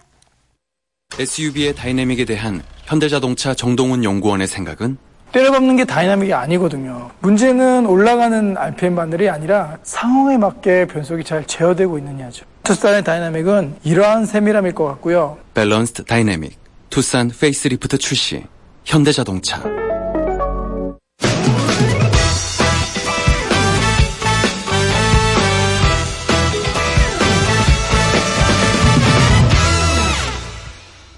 SUV의 1.18 1.74
다이내믹에 1.74 2.24
대한 2.24 2.62
현대자동차 2.86 3.54
정동훈 3.54 4.02
연구원의 4.02 4.46
생각은 4.46 4.96
때려박는 5.32 5.76
게 5.76 5.84
다이나믹이 5.84 6.32
아니거든요. 6.32 7.10
문제는 7.20 7.86
올라가는 7.86 8.56
RPM 8.56 8.94
바늘이 8.94 9.28
아니라 9.28 9.78
상황에 9.82 10.36
맞게 10.38 10.86
변속이 10.86 11.24
잘 11.24 11.44
제어되고 11.44 11.98
있느냐죠. 11.98 12.44
투싼의 12.62 13.02
다이나믹은 13.04 13.76
이러한 13.84 14.26
세밀함일 14.26 14.72
것 14.74 14.84
같고요. 14.84 15.38
balanced 15.54 16.04
dynamic, 16.04 16.56
투싼 16.90 17.30
페이스리프트 17.30 17.98
출시, 17.98 18.44
현대자동차. 18.84 19.83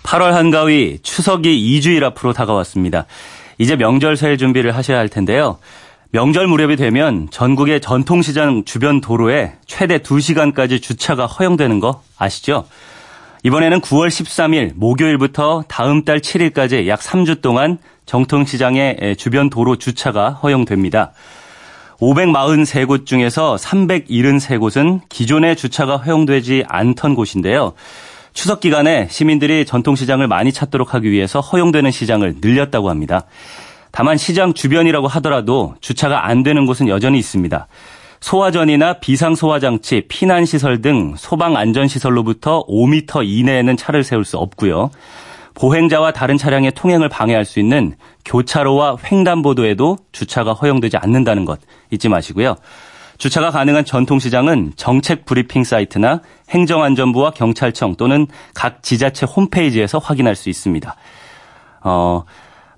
8월 0.06 0.30
한가위 0.30 1.00
추석이 1.02 1.80
2주일 1.80 2.04
앞으로 2.04 2.32
다가왔습니다. 2.32 3.06
이제 3.58 3.74
명절 3.74 4.16
설 4.16 4.38
준비를 4.38 4.76
하셔야 4.76 4.98
할 4.98 5.08
텐데요. 5.08 5.58
명절 6.12 6.46
무렵이 6.46 6.76
되면 6.76 7.26
전국의 7.32 7.80
전통시장 7.80 8.64
주변 8.64 9.00
도로에 9.00 9.54
최대 9.66 9.98
2시간까지 9.98 10.80
주차가 10.80 11.26
허용되는 11.26 11.80
거 11.80 12.02
아시죠? 12.16 12.66
이번에는 13.42 13.80
9월 13.80 14.06
13일 14.06 14.72
목요일부터 14.76 15.64
다음 15.66 16.04
달 16.04 16.20
7일까지 16.20 16.86
약 16.86 17.00
3주 17.00 17.42
동안 17.42 17.78
정통시장의 18.06 19.16
주변 19.18 19.50
도로 19.50 19.74
주차가 19.74 20.30
허용됩니다. 20.30 21.14
543곳 21.98 23.06
중에서 23.06 23.56
373곳은 23.56 25.00
기존의 25.08 25.56
주차가 25.56 25.96
허용되지 25.96 26.64
않던 26.68 27.16
곳인데요. 27.16 27.72
추석 28.36 28.60
기간에 28.60 29.08
시민들이 29.10 29.64
전통시장을 29.64 30.28
많이 30.28 30.52
찾도록 30.52 30.92
하기 30.92 31.10
위해서 31.10 31.40
허용되는 31.40 31.90
시장을 31.90 32.36
늘렸다고 32.42 32.90
합니다. 32.90 33.24
다만 33.92 34.18
시장 34.18 34.52
주변이라고 34.52 35.08
하더라도 35.08 35.74
주차가 35.80 36.26
안 36.26 36.42
되는 36.42 36.66
곳은 36.66 36.86
여전히 36.88 37.18
있습니다. 37.18 37.66
소화전이나 38.20 39.00
비상소화장치, 39.00 40.02
피난시설 40.08 40.82
등 40.82 41.14
소방안전시설로부터 41.16 42.66
5m 42.66 43.26
이내에는 43.26 43.74
차를 43.78 44.04
세울 44.04 44.26
수 44.26 44.36
없고요. 44.36 44.90
보행자와 45.54 46.12
다른 46.12 46.36
차량의 46.36 46.72
통행을 46.72 47.08
방해할 47.08 47.46
수 47.46 47.58
있는 47.58 47.94
교차로와 48.26 48.98
횡단보도에도 49.10 49.96
주차가 50.12 50.52
허용되지 50.52 50.98
않는다는 50.98 51.46
것 51.46 51.58
잊지 51.90 52.10
마시고요. 52.10 52.56
주차가 53.18 53.50
가능한 53.50 53.84
전통시장은 53.84 54.72
정책 54.76 55.24
브리핑 55.24 55.64
사이트나 55.64 56.20
행정안전부와 56.50 57.30
경찰청 57.30 57.96
또는 57.96 58.26
각 58.54 58.82
지자체 58.82 59.26
홈페이지에서 59.26 59.98
확인할 59.98 60.36
수 60.36 60.48
있습니다. 60.48 60.94
어, 61.82 62.24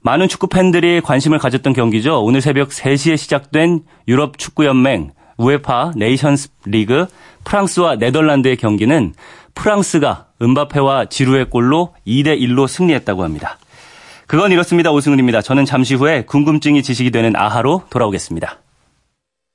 많은 0.03 0.29
축구 0.29 0.47
팬들이 0.47 1.01
관심을 1.01 1.39
가졌던 1.39 1.73
경기죠. 1.73 2.23
오늘 2.23 2.41
새벽 2.41 2.69
3시에 2.71 3.17
시작된 3.17 3.83
유럽 4.07 4.39
축구연맹 4.39 5.11
우에파 5.39 5.93
네이션스 5.97 6.51
리그 6.67 7.07
프랑스와 7.45 7.97
네덜란드의 7.97 8.57
경기는 8.57 9.15
프랑스가 9.55 10.27
은바페와 10.41 11.07
지루의 11.07 11.51
골로 11.51 11.95
2대 12.07 12.41
1로 12.41 12.69
승리했다고 12.69 13.25
합니다. 13.25 13.59
그건 14.27 14.53
이렇습니다. 14.53 14.93
오승훈입니다. 14.93 15.41
저는 15.41 15.65
잠시 15.65 15.95
후에 15.95 16.25
궁금증이 16.27 16.83
지식이 16.83 17.11
되는 17.11 17.35
아하로 17.35 17.85
돌아오겠습니다. 17.89 18.59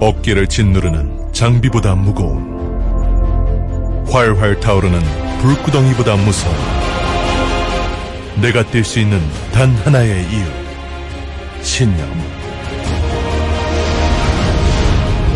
어깨를 0.00 0.46
짓누르는 0.46 1.32
장비보다 1.32 1.94
무거운 1.94 2.56
활활 4.10 4.58
타오르는 4.60 5.00
불구덩이보다 5.40 6.16
무서운 6.16 6.54
내가 8.40 8.62
뛸수 8.62 9.00
있는 9.00 9.20
단 9.52 9.70
하나의 9.70 10.22
이유 10.24 10.44
신념 11.62 11.98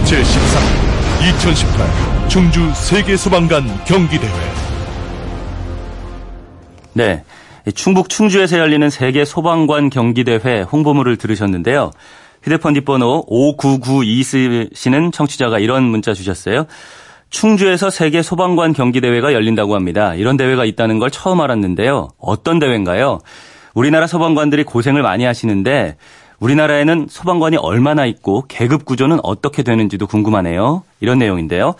제13 0.04 0.80
2018 1.38 2.28
충주 2.28 2.70
세계소방관 2.74 3.84
경기대회 3.84 4.30
네. 6.92 7.22
충북 7.74 8.08
충주에서 8.08 8.58
열리는 8.58 8.88
세계 8.90 9.24
소방관 9.24 9.90
경기대회 9.90 10.62
홍보물을 10.62 11.16
들으셨는데요. 11.16 11.92
휴대폰 12.42 12.74
뒷번호 12.74 13.24
5992 13.26 14.70
씨는 14.72 15.12
청취자가 15.12 15.58
이런 15.58 15.84
문자 15.84 16.14
주셨어요. 16.14 16.66
충주에서 17.30 17.90
세계 17.90 18.22
소방관 18.22 18.72
경기대회가 18.72 19.32
열린다고 19.32 19.74
합니다. 19.74 20.14
이런 20.14 20.36
대회가 20.36 20.64
있다는 20.64 20.98
걸 20.98 21.10
처음 21.10 21.40
알았는데요. 21.40 22.08
어떤 22.18 22.58
대회인가요? 22.58 23.20
우리나라 23.74 24.06
소방관들이 24.06 24.64
고생을 24.64 25.02
많이 25.02 25.24
하시는데 25.24 25.96
우리나라에는 26.40 27.06
소방관이 27.08 27.56
얼마나 27.58 28.06
있고 28.06 28.44
계급 28.48 28.84
구조는 28.84 29.20
어떻게 29.22 29.62
되는지도 29.62 30.06
궁금하네요. 30.06 30.82
이런 31.00 31.18
내용인데요. 31.18 31.74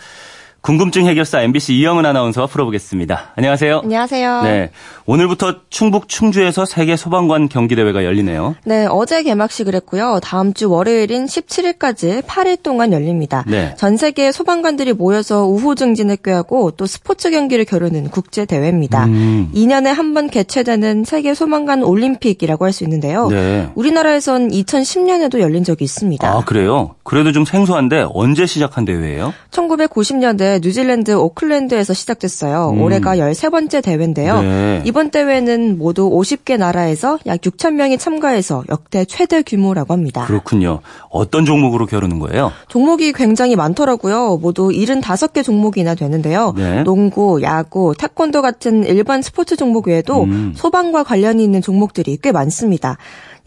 궁금증 0.61 1.07
해결사 1.07 1.41
MBC 1.41 1.73
이영은 1.77 2.05
아나운서와 2.05 2.45
풀어보겠습니다. 2.45 3.31
안녕하세요. 3.35 3.79
안녕하세요. 3.83 4.41
네. 4.43 4.69
오늘부터 5.07 5.55
충북 5.71 6.07
충주에서 6.07 6.65
세계 6.65 6.95
소방관 6.95 7.49
경기 7.49 7.75
대회가 7.75 8.05
열리네요. 8.05 8.53
네, 8.65 8.85
어제 8.87 9.23
개막식을 9.23 9.73
했고요. 9.73 10.19
다음 10.21 10.53
주 10.53 10.69
월요일인 10.69 11.25
17일까지 11.25 12.21
8일 12.21 12.61
동안 12.61 12.93
열립니다. 12.93 13.43
네. 13.47 13.73
전 13.75 13.97
세계 13.97 14.31
소방관들이 14.31 14.93
모여서 14.93 15.45
우호 15.47 15.73
증진을 15.73 16.17
꾀하고 16.17 16.69
또 16.77 16.85
스포츠 16.85 17.31
경기를 17.31 17.65
겨루는 17.65 18.09
국제 18.11 18.45
대회입니다. 18.45 19.05
음. 19.05 19.49
2년에 19.55 19.85
한 19.87 20.11
번 20.13 20.29
개최되는 20.29 21.05
세계 21.05 21.33
소방관 21.33 21.83
올림픽이라고 21.83 22.65
할 22.65 22.71
수 22.73 22.83
있는데요. 22.83 23.29
네. 23.29 23.69
우리나라에선 23.75 24.49
2010년에도 24.49 25.39
열린 25.39 25.63
적이 25.63 25.85
있습니다. 25.85 26.27
아, 26.29 26.43
그래요? 26.45 26.95
그래도 27.03 27.31
좀 27.31 27.45
생소한데 27.45 28.05
언제 28.13 28.45
시작한 28.45 28.85
대회예요? 28.85 29.33
1990년대 29.51 30.50
뉴질랜드 30.59 31.11
오클랜드에서 31.11 31.93
시작됐어요. 31.93 32.71
음. 32.71 32.81
올해가 32.81 33.15
13번째 33.15 33.83
대회인데요. 33.83 34.41
네. 34.41 34.81
이번 34.85 35.09
대회는 35.09 35.77
모두 35.77 36.09
50개 36.09 36.57
나라에서 36.57 37.19
약 37.25 37.41
6천 37.41 37.73
명이 37.73 37.97
참가해서 37.97 38.63
역대 38.69 39.05
최대 39.05 39.41
규모라고 39.41 39.93
합니다. 39.93 40.25
그렇군요. 40.25 40.81
어떤 41.09 41.45
종목으로 41.45 41.85
겨루는 41.85 42.19
거예요? 42.19 42.51
종목이 42.67 43.13
굉장히 43.13 43.55
많더라고요. 43.55 44.37
모두 44.37 44.69
75개 44.69 45.43
종목이나 45.43 45.95
되는데요. 45.95 46.53
네. 46.57 46.83
농구, 46.83 47.41
야구, 47.41 47.93
태권도 47.97 48.41
같은 48.41 48.85
일반 48.85 49.21
스포츠 49.21 49.55
종목 49.55 49.87
외에도 49.87 50.23
음. 50.23 50.53
소방과 50.55 51.03
관련이 51.03 51.43
있는 51.43 51.61
종목들이 51.61 52.17
꽤 52.21 52.31
많습니다. 52.31 52.97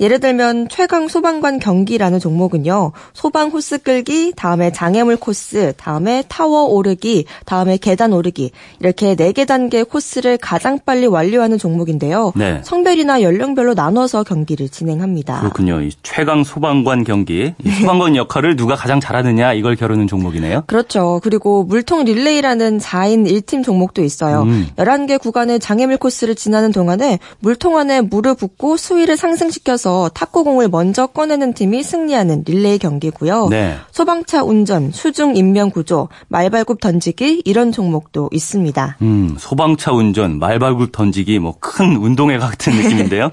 예를 0.00 0.18
들면 0.20 0.68
최강 0.70 1.06
소방관 1.08 1.58
경기라는 1.60 2.18
종목은요. 2.18 2.92
소방 3.12 3.48
호스 3.50 3.78
끌기, 3.78 4.32
다음에 4.34 4.72
장애물 4.72 5.16
코스, 5.16 5.72
다음에 5.76 6.24
타워 6.28 6.64
오르기, 6.64 7.26
다음에 7.46 7.76
계단 7.76 8.12
오르기 8.12 8.50
이렇게 8.80 9.14
네 9.14 9.32
개 9.32 9.44
단계 9.44 9.82
코스를 9.82 10.38
가장 10.38 10.78
빨리 10.84 11.06
완료하는 11.06 11.58
종목인데요. 11.58 12.32
네. 12.36 12.60
성별이나 12.64 13.20
연령별로 13.22 13.74
나눠서 13.74 14.22
경기를 14.22 14.68
진행합니다. 14.68 15.40
그렇군요. 15.40 15.80
이 15.80 15.90
최강 16.02 16.44
소방관 16.44 17.02
경기, 17.04 17.54
소방관 17.80 18.14
역할을 18.16 18.54
누가 18.56 18.76
가장 18.76 19.00
잘하느냐 19.00 19.52
이걸 19.54 19.74
겨루는 19.76 20.06
종목이네요. 20.06 20.64
그렇죠. 20.66 21.20
그리고 21.24 21.64
물통 21.64 22.04
릴레이라는 22.04 22.78
4인 22.78 23.26
1팀 23.28 23.64
종목도 23.64 24.02
있어요. 24.04 24.42
음. 24.42 24.68
11개 24.76 25.20
구간의 25.20 25.58
장애물 25.58 25.96
코스를 25.96 26.34
지나는 26.36 26.70
동안에 26.70 27.18
물통 27.40 27.76
안에 27.76 28.00
물을 28.02 28.34
붓고 28.34 28.76
수위를 28.76 29.16
상승시켜서 29.16 30.08
탁구공을 30.14 30.68
먼저 30.68 31.06
꺼내는 31.06 31.52
팀이 31.52 31.82
승리하는 31.82 32.44
릴레이 32.46 32.78
경기고요. 32.78 33.48
네. 33.50 33.76
소방차 33.92 34.42
운전, 34.42 34.90
수중 34.90 35.36
인명 35.36 35.68
구조, 35.68 36.08
말발굽 36.28 36.80
던지기 36.80 37.42
이런 37.44 37.70
종목도 37.70 38.30
있습니다. 38.32 38.96
음, 39.02 39.36
소방차 39.38 39.92
운전, 39.92 40.38
말발굽 40.38 40.90
던지기 40.90 41.38
뭐 41.38 41.56
큰 41.60 41.96
운동회 41.96 42.38
같은 42.38 42.72
느낌인데요. 42.80 43.30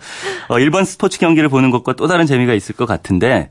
어, 0.50 0.60
일반 0.60 0.84
스포츠 0.84 1.20
경기를 1.20 1.48
보는 1.48 1.72
것과 1.72 1.94
또 1.94 2.08
다른 2.08 2.26
재미가 2.26 2.54
있을 2.54 2.76
것 2.76 2.86
같은데 2.86 3.50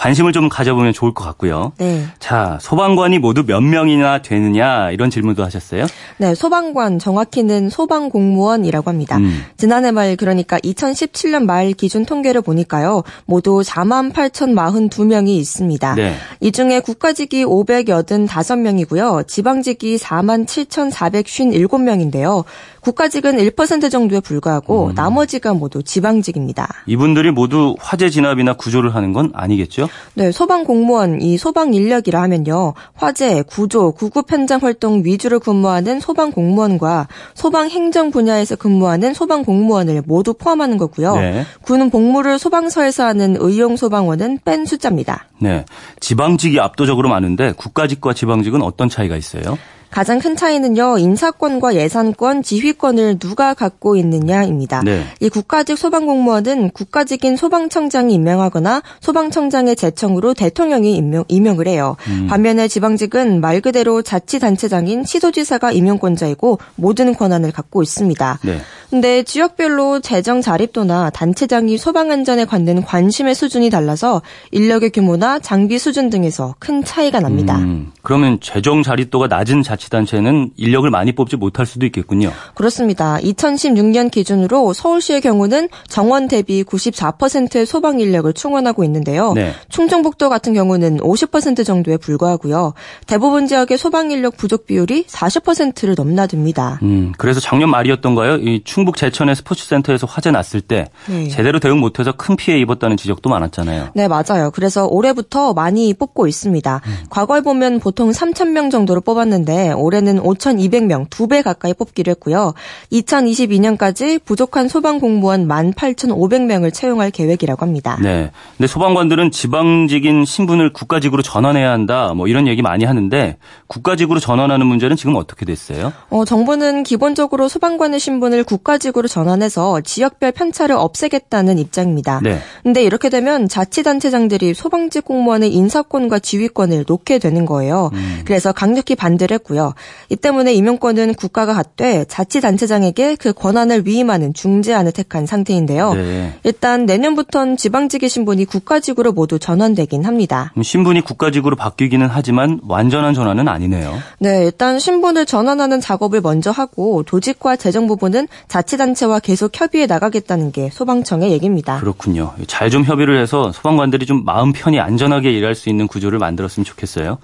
관심을 0.00 0.32
좀 0.32 0.48
가져보면 0.48 0.94
좋을 0.94 1.12
것 1.12 1.24
같고요. 1.24 1.72
네. 1.76 2.06
자, 2.18 2.56
소방관이 2.62 3.18
모두 3.18 3.44
몇 3.44 3.60
명이나 3.60 4.22
되느냐 4.22 4.90
이런 4.92 5.10
질문도 5.10 5.44
하셨어요? 5.44 5.84
네, 6.16 6.34
소방관 6.34 6.98
정확히는 6.98 7.68
소방 7.68 8.08
공무원이라고 8.08 8.88
합니다. 8.88 9.18
음. 9.18 9.44
지난해 9.58 9.90
말 9.90 10.16
그러니까 10.16 10.58
2017년 10.60 11.44
말 11.44 11.74
기준 11.74 12.06
통계를 12.06 12.40
보니까요. 12.40 13.02
모두 13.26 13.60
4만 13.60 14.14
8,042명이 14.14 15.28
있습니다. 15.28 15.94
네. 15.96 16.14
이 16.40 16.50
중에 16.50 16.80
국가직이 16.80 17.44
585명이고요. 17.44 19.28
지방직이 19.28 19.98
4만 19.98 20.46
7,457명인데요. 20.46 22.44
국가직은 22.80 23.36
1% 23.36 23.90
정도에 23.90 24.20
불과하고 24.20 24.88
음. 24.88 24.94
나머지가 24.94 25.54
모두 25.54 25.82
지방직입니다. 25.82 26.68
이분들이 26.86 27.30
모두 27.30 27.74
화재 27.78 28.10
진압이나 28.10 28.54
구조를 28.54 28.94
하는 28.94 29.12
건 29.12 29.30
아니겠죠? 29.34 29.88
네, 30.14 30.32
소방 30.32 30.64
공무원, 30.64 31.20
이 31.20 31.36
소방 31.36 31.74
인력이라 31.74 32.20
하면요. 32.22 32.74
화재, 32.94 33.42
구조, 33.42 33.92
구급 33.92 34.30
현장 34.30 34.60
활동 34.62 35.04
위주로 35.04 35.40
근무하는 35.40 36.00
소방 36.00 36.32
공무원과 36.32 37.08
소방 37.34 37.68
행정 37.68 38.10
분야에서 38.10 38.56
근무하는 38.56 39.14
소방 39.14 39.44
공무원을 39.44 40.02
모두 40.06 40.34
포함하는 40.34 40.78
거고요. 40.78 41.16
네. 41.16 41.44
군은 41.62 41.90
복무를 41.90 42.38
소방서에서 42.38 43.04
하는 43.04 43.36
의용 43.38 43.76
소방원은 43.76 44.40
뺀 44.44 44.64
숫자입니다. 44.64 45.26
네. 45.38 45.64
지방직이 46.00 46.60
압도적으로 46.60 47.08
많은데 47.08 47.52
국가직과 47.52 48.14
지방직은 48.14 48.62
어떤 48.62 48.88
차이가 48.88 49.16
있어요? 49.16 49.58
가장 49.90 50.18
큰 50.18 50.36
차이는요, 50.36 50.98
인사권과 50.98 51.74
예산권, 51.74 52.42
지휘권을 52.42 53.18
누가 53.18 53.54
갖고 53.54 53.96
있느냐입니다. 53.96 54.82
네. 54.84 55.04
이 55.20 55.28
국가직 55.28 55.76
소방공무원은 55.76 56.70
국가직인 56.70 57.36
소방청장이 57.36 58.14
임명하거나 58.14 58.82
소방청장의 59.00 59.76
제청으로 59.76 60.34
대통령이 60.34 60.94
임명, 60.96 61.24
임명을 61.28 61.66
해요. 61.66 61.96
음. 62.08 62.26
반면에 62.28 62.68
지방직은 62.68 63.40
말 63.40 63.60
그대로 63.60 64.02
자치단체장인 64.02 65.04
시도지사가 65.04 65.72
임명권자이고 65.72 66.58
모든 66.76 67.14
권한을 67.14 67.52
갖고 67.52 67.82
있습니다. 67.82 68.38
네. 68.42 68.60
근데 68.90 69.22
지역별로 69.22 70.00
재정 70.00 70.40
자립도나 70.40 71.10
단체장이 71.10 71.78
소방 71.78 72.10
안전에 72.10 72.44
갖는 72.44 72.82
관심의 72.82 73.36
수준이 73.36 73.70
달라서 73.70 74.20
인력의 74.50 74.90
규모나 74.90 75.38
장비 75.38 75.78
수준 75.78 76.10
등에서 76.10 76.56
큰 76.58 76.84
차이가 76.84 77.20
납니다. 77.20 77.56
음, 77.58 77.92
그러면 78.02 78.38
재정 78.40 78.82
자립도가 78.82 79.28
낮은 79.28 79.62
자치 79.62 79.79
단체는 79.88 80.50
인력을 80.56 80.88
많이 80.90 81.12
뽑지 81.12 81.36
못할 81.36 81.64
수도 81.64 81.86
있겠군요. 81.86 82.32
그렇습니다. 82.54 83.16
2016년 83.18 84.10
기준으로 84.10 84.72
서울시의 84.72 85.20
경우는 85.20 85.68
정원 85.88 86.28
대비 86.28 86.64
94%의 86.64 87.64
소방 87.64 88.00
인력을 88.00 88.30
충원하고 88.32 88.84
있는데요. 88.84 89.32
네. 89.32 89.52
충청북도 89.68 90.28
같은 90.28 90.52
경우는 90.52 90.98
50% 90.98 91.64
정도에 91.64 91.96
불과하고요. 91.96 92.74
대부분 93.06 93.46
지역의 93.46 93.78
소방 93.78 94.10
인력 94.10 94.36
부족 94.36 94.66
비율이 94.66 95.04
40%를 95.04 95.94
넘나듭니다. 95.96 96.80
음, 96.82 97.12
그래서 97.16 97.40
작년 97.40 97.70
말이었던가요? 97.70 98.36
이 98.36 98.62
충북 98.64 98.96
제천의 98.96 99.36
스포츠센터에서 99.36 100.06
화재 100.06 100.30
났을 100.30 100.60
때 100.60 100.88
네. 101.08 101.28
제대로 101.28 101.58
대응 101.60 101.78
못해서 101.78 102.12
큰 102.12 102.36
피해 102.36 102.58
입었다는 102.58 102.96
지적도 102.96 103.30
많았잖아요. 103.30 103.90
네, 103.94 104.08
맞아요. 104.08 104.50
그래서 104.52 104.86
올해부터 104.86 105.54
많이 105.54 105.94
뽑고 105.94 106.26
있습니다. 106.26 106.80
음. 106.84 106.96
과거에 107.10 107.40
보면 107.40 107.80
보통 107.80 108.10
3,000명 108.10 108.70
정도로 108.70 109.00
뽑았는데 109.00 109.69
올해는 109.72 110.20
5,200명, 110.20 111.08
두 111.10 111.26
배 111.30 111.42
가까이 111.42 111.74
뽑기로 111.74 112.10
했고요. 112.10 112.54
2022년까지 112.90 114.20
부족한 114.24 114.66
소방 114.68 114.98
공무원 114.98 115.46
18,500명을 115.46 116.72
채용할 116.72 117.10
계획이라고 117.12 117.64
합니다. 117.64 117.98
네. 118.02 118.30
근데 118.56 118.66
소방관들은 118.66 119.30
지방직인 119.30 120.24
신분을 120.24 120.72
국가직으로 120.72 121.22
전환해야 121.22 121.70
한다. 121.70 122.14
뭐 122.16 122.26
이런 122.26 122.48
얘기 122.48 122.62
많이 122.62 122.84
하는데 122.84 123.36
국가직으로 123.68 124.18
전환하는 124.18 124.66
문제는 124.66 124.96
지금 124.96 125.14
어떻게 125.14 125.44
됐어요? 125.44 125.92
어, 126.08 126.24
정부는 126.24 126.82
기본적으로 126.82 127.48
소방관의 127.48 128.00
신분을 128.00 128.42
국가 128.42 128.70
국가직으로 128.70 129.08
전환해서 129.08 129.80
지역별 129.80 130.32
편차를 130.32 130.76
없애겠다는 130.76 131.58
입장입니다. 131.58 132.20
네. 132.22 132.38
근데 132.62 132.82
이렇게 132.82 133.08
되면 133.08 133.48
자치단체장들이 133.48 134.54
소방직 134.54 135.04
공무원의 135.04 135.52
인사권과 135.52 136.20
지휘권을 136.20 136.84
놓게 136.86 137.18
되는 137.18 137.46
거예요. 137.46 137.90
음. 137.92 138.22
그래서 138.24 138.52
강력히 138.52 138.94
반대를 138.94 139.34
했고요. 139.36 139.59
이 140.08 140.16
때문에 140.16 140.52
임용권은 140.54 141.14
국가가 141.14 141.54
갖되 141.54 142.04
자치단체장에게 142.04 143.16
그 143.16 143.32
권한을 143.32 143.86
위임하는 143.86 144.32
중재안을 144.32 144.92
택한 144.92 145.26
상태인데요. 145.26 145.94
네. 145.94 146.32
일단 146.44 146.86
내년부터는 146.86 147.56
지방직의 147.56 148.08
신분이 148.08 148.44
국가직으로 148.44 149.12
모두 149.12 149.38
전환되긴 149.38 150.04
합니다. 150.04 150.52
신분이 150.62 151.02
국가직으로 151.02 151.56
바뀌기는 151.56 152.06
하지만 152.10 152.60
완전한 152.66 153.14
전환은 153.14 153.48
아니네요. 153.48 153.98
네, 154.18 154.44
일단 154.44 154.78
신분을 154.78 155.26
전환하는 155.26 155.80
작업을 155.80 156.20
먼저 156.20 156.50
하고 156.50 157.02
조직과 157.02 157.56
재정 157.56 157.86
부분은 157.86 158.28
자 158.48 158.60
자치단체와 158.60 159.20
계속 159.20 159.58
협의해 159.58 159.86
나가겠다는 159.86 160.52
게 160.52 160.70
소방청의 160.70 161.32
얘기입니다. 161.32 161.80
그렇군요. 161.80 162.34
잘 162.46 162.70
좀 162.70 162.84
협의를 162.84 163.20
해서 163.20 163.50
소방관들이 163.50 164.06
좀 164.06 164.24
마음 164.24 164.52
편히 164.52 164.78
안전하게 164.78 165.32
일할 165.32 165.56
수 165.56 165.70
있는 165.70 165.88
구조를 165.88 166.20
만들었으면 166.20 166.64
좋겠어요. 166.64 167.18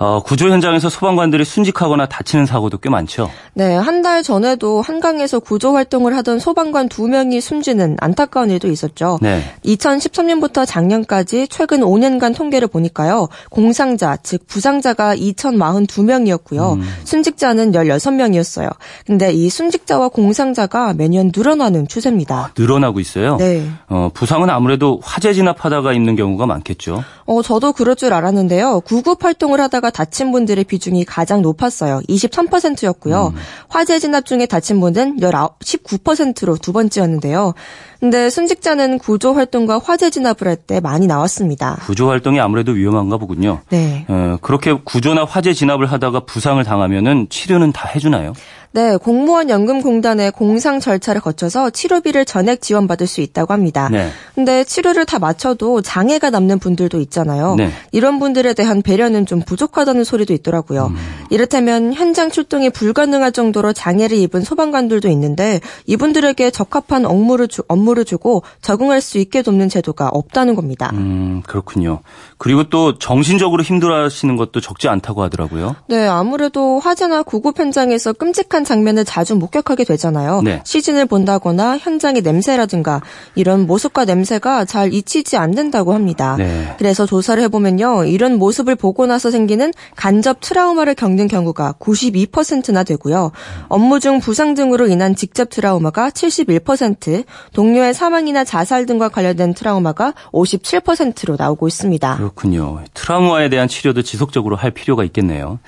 어, 0.00 0.22
구조 0.22 0.48
현장에서 0.48 0.88
소방관들이 0.88 1.44
순직하거나 1.44 2.06
다치는 2.06 2.46
사고도 2.46 2.78
꽤 2.78 2.88
많죠. 2.88 3.30
네, 3.54 3.74
한 3.76 3.98
달 4.02 4.22
전에도 4.22 4.80
한강에서 4.80 5.40
구조 5.40 5.74
활동을 5.74 6.16
하던 6.18 6.38
소방관 6.38 6.88
두 6.88 7.08
명이 7.08 7.40
숨지는 7.40 7.96
안타까운 8.00 8.48
일도 8.48 8.68
있었죠. 8.68 9.18
네. 9.20 9.42
2013년부터 9.64 10.64
작년까지 10.64 11.48
최근 11.50 11.80
5년간 11.80 12.36
통계를 12.36 12.68
보니까요. 12.68 13.28
공상자, 13.50 14.16
즉 14.22 14.46
부상자가 14.46 15.16
2,042명이었고요. 15.16 16.74
음. 16.74 16.82
순직자는 17.04 17.72
16명이었어요. 17.72 18.70
근데 19.04 19.32
이 19.32 19.48
순직자와 19.50 20.08
공상자가 20.10 20.94
매년 20.94 21.32
늘어나는 21.34 21.88
추세입니다. 21.88 22.36
아, 22.36 22.50
늘어나고 22.56 23.00
있어요? 23.00 23.36
네. 23.36 23.68
어, 23.88 24.10
부상은 24.14 24.48
아무래도 24.48 25.00
화재 25.02 25.32
진압하다가 25.32 25.92
있는 25.92 26.14
경우가 26.14 26.46
많겠죠. 26.46 27.02
어, 27.26 27.42
저도 27.42 27.72
그럴 27.72 27.96
줄 27.96 28.12
알았는데요. 28.14 28.80
구급 28.82 29.24
활동을 29.24 29.60
하다가 29.60 29.87
다친 29.90 30.32
분들의 30.32 30.64
비중이 30.64 31.04
가장 31.04 31.42
높았어요. 31.42 32.00
23%였고요. 32.08 33.32
음. 33.34 33.40
화재 33.68 33.98
진압 33.98 34.24
중에 34.26 34.46
다친 34.46 34.80
분은 34.80 35.18
19%로 35.20 36.56
두 36.56 36.72
번째였는데요. 36.72 37.54
근데 38.00 38.30
순직자는 38.30 38.98
구조 38.98 39.32
활동과 39.34 39.80
화재 39.82 40.10
진압을 40.10 40.46
할 40.46 40.56
때 40.56 40.80
많이 40.80 41.06
나왔습니다. 41.06 41.78
구조 41.82 42.08
활동이 42.08 42.40
아무래도 42.40 42.72
위험한가 42.72 43.16
보군요. 43.16 43.60
네. 43.70 44.04
어, 44.08 44.36
그렇게 44.42 44.72
구조나 44.72 45.24
화재 45.24 45.52
진압을 45.52 45.86
하다가 45.90 46.20
부상을 46.20 46.62
당하면은 46.64 47.28
치료는 47.30 47.72
다 47.72 47.88
해주나요? 47.88 48.32
네, 48.72 48.96
공무원 48.96 49.48
연금공단의 49.48 50.32
공상 50.32 50.78
절차를 50.78 51.20
거쳐서 51.20 51.70
치료비를 51.70 52.24
전액 52.24 52.60
지원받을 52.60 53.06
수 53.06 53.20
있다고 53.20 53.52
합니다. 53.52 53.88
네. 53.90 54.10
근데 54.34 54.62
치료를 54.64 55.06
다 55.06 55.18
마쳐도 55.18 55.82
장애가 55.82 56.30
남는 56.30 56.58
분들도 56.58 57.00
있잖아요. 57.00 57.54
네. 57.56 57.70
이런 57.92 58.18
분들에 58.18 58.52
대한 58.54 58.82
배려는 58.82 59.26
좀 59.26 59.40
부족하다는 59.40 60.04
소리도 60.04 60.34
있더라고요. 60.34 60.88
음. 60.88 60.96
이렇다면 61.30 61.94
현장 61.94 62.30
출동이 62.30 62.70
불가능할 62.70 63.32
정도로 63.32 63.72
장애를 63.72 64.16
입은 64.18 64.42
소방관들도 64.42 65.08
있는데 65.08 65.60
이분들에게 65.86 66.50
적합한 66.50 67.06
업무를, 67.06 67.48
주, 67.48 67.62
업무를 67.68 68.04
주고 68.04 68.42
적응할 68.60 69.00
수 69.00 69.18
있게 69.18 69.42
돕는 69.42 69.68
제도가 69.68 70.08
없다는 70.08 70.54
겁니다. 70.54 70.90
음, 70.92 71.42
그렇군요. 71.46 72.00
그리고 72.36 72.64
또 72.64 72.98
정신적으로 72.98 73.62
힘들어하시는 73.62 74.36
것도 74.36 74.60
적지 74.60 74.88
않다고 74.88 75.22
하더라고요. 75.22 75.76
네, 75.88 76.06
아무래도 76.06 76.78
화재나 76.78 77.22
구급 77.22 77.58
현장에서 77.58 78.12
끔찍한 78.12 78.57
끔찍한 78.58 78.64
장면을 78.64 79.04
자주 79.04 79.36
목격하게 79.36 79.84
되잖아요. 79.84 80.42
네. 80.42 80.60
시즌을 80.64 81.06
본다거나 81.06 81.78
현장의 81.78 82.22
냄새라든가 82.22 83.00
이런 83.34 83.66
모습과 83.66 84.04
냄새가 84.04 84.64
잘 84.64 84.92
잊히지 84.92 85.36
않는다고 85.36 85.94
합니다. 85.94 86.36
네. 86.36 86.74
그래서 86.78 87.06
조사를 87.06 87.42
해보면요. 87.44 88.04
이런 88.04 88.36
모습을 88.38 88.74
보고 88.74 89.06
나서 89.06 89.30
생기는 89.30 89.72
간접 89.96 90.38
트라우마를 90.40 90.94
겪는 90.94 91.28
경우가 91.28 91.74
92%나 91.78 92.82
되고요. 92.82 93.30
업무 93.68 94.00
중 94.00 94.18
부상 94.18 94.54
등으로 94.54 94.88
인한 94.88 95.14
직접 95.14 95.50
트라우마가 95.50 96.10
71%, 96.10 97.24
동료의 97.52 97.94
사망이나 97.94 98.44
자살 98.44 98.86
등과 98.86 99.08
관련된 99.10 99.54
트라우마가 99.54 100.14
57%로 100.32 101.36
나오고 101.38 101.68
있습니다. 101.68 102.16
그렇군요. 102.16 102.80
트라우마에 102.94 103.48
대한 103.48 103.68
치료도 103.68 104.02
지속적으로 104.02 104.56
할 104.56 104.70
필요가 104.70 105.04
있겠네요. 105.04 105.58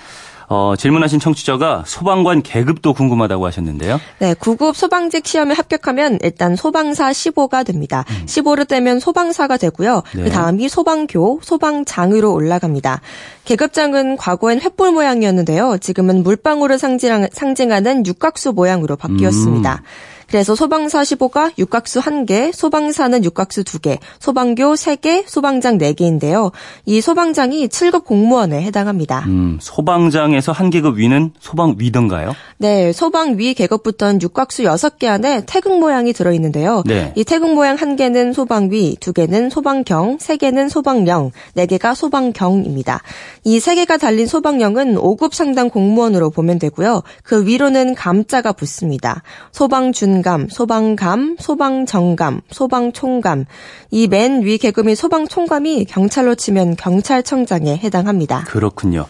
어, 0.52 0.74
질문하신 0.76 1.20
청취자가 1.20 1.84
소방관 1.86 2.42
계급도 2.42 2.92
궁금하다고 2.92 3.46
하셨는데요. 3.46 4.00
네, 4.18 4.34
9급 4.34 4.74
소방직 4.74 5.24
시험에 5.24 5.54
합격하면 5.54 6.18
일단 6.22 6.56
소방사 6.56 7.12
15가 7.12 7.64
됩니다. 7.64 8.04
음. 8.10 8.26
15를 8.26 8.66
떼면 8.66 8.98
소방사가 8.98 9.56
되고요. 9.58 10.02
네. 10.12 10.24
그 10.24 10.30
다음이 10.30 10.68
소방교, 10.68 11.38
소방장으로 11.44 12.32
올라갑니다. 12.34 13.00
계급장은 13.44 14.16
과거엔 14.16 14.58
횃불 14.58 14.92
모양이었는데요. 14.92 15.78
지금은 15.78 16.24
물방울을 16.24 16.78
상징하는 16.78 18.04
육각수 18.04 18.52
모양으로 18.52 18.96
바뀌었습니다. 18.96 19.74
음. 19.74 20.09
그래서 20.30 20.54
소방사 20.54 21.02
15가 21.02 21.50
육각수 21.58 22.00
1개, 22.00 22.52
소방사는 22.52 23.24
육각수 23.24 23.64
2개, 23.64 23.98
소방교 24.20 24.74
3개, 24.74 25.24
소방장 25.26 25.76
4개인데요. 25.78 26.52
이 26.86 27.00
소방장이 27.00 27.66
7급 27.66 28.04
공무원에 28.04 28.62
해당합니다. 28.62 29.24
음, 29.26 29.58
소방장에서 29.60 30.52
한 30.52 30.70
계급 30.70 30.98
위는 30.98 31.32
소방위던가요? 31.40 32.34
네, 32.58 32.92
소방위 32.92 33.54
계급부터는 33.54 34.22
육각수 34.22 34.62
6개 34.62 35.06
안에 35.06 35.42
태극 35.46 35.80
모양이 35.80 36.12
들어있는데요. 36.12 36.84
네. 36.86 37.12
이 37.16 37.24
태극 37.24 37.52
모양 37.54 37.76
1개는 37.76 38.32
소방위, 38.32 38.94
2개는 39.00 39.50
소방경, 39.50 40.18
3개는 40.18 40.68
소방령, 40.68 41.32
4개가 41.56 41.96
소방경입니다. 41.96 43.02
이 43.42 43.58
3개가 43.58 43.98
달린 43.98 44.26
소방령은 44.28 44.94
5급 44.94 45.32
상당 45.32 45.70
공무원으로 45.70 46.30
보면 46.30 46.60
되고요. 46.60 47.02
그 47.24 47.46
위로는 47.46 47.96
감자가 47.96 48.52
붙습니다. 48.52 49.24
소방준 49.50 50.19
소방관 50.20 50.48
소방감, 50.50 51.36
소방정감, 51.38 52.40
소방총감. 52.50 53.46
이 53.90 54.06
맨 54.06 54.42
위 54.44 54.58
계급인 54.58 54.94
소방총감이 54.94 55.84
경찰로 55.86 56.34
치면 56.34 56.76
경찰청장에 56.76 57.78
해당합니다. 57.78 58.44
그렇군요. 58.46 59.06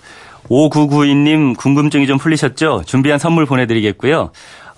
5992님 0.48 1.56
궁금증이 1.56 2.06
좀 2.06 2.18
풀리셨죠? 2.18 2.82
준비한 2.86 3.18
선물 3.18 3.46
보내드리겠고요. 3.46 4.30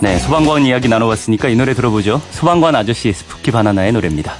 네, 0.00 0.18
소방관 0.18 0.66
이야기 0.66 0.88
나눠봤으니까 0.88 1.48
이 1.48 1.56
노래 1.56 1.72
들어보죠. 1.74 2.20
소방관 2.30 2.76
아저씨 2.76 3.12
스푸키 3.12 3.50
바나나의 3.50 3.92
노래입니다. 3.92 4.34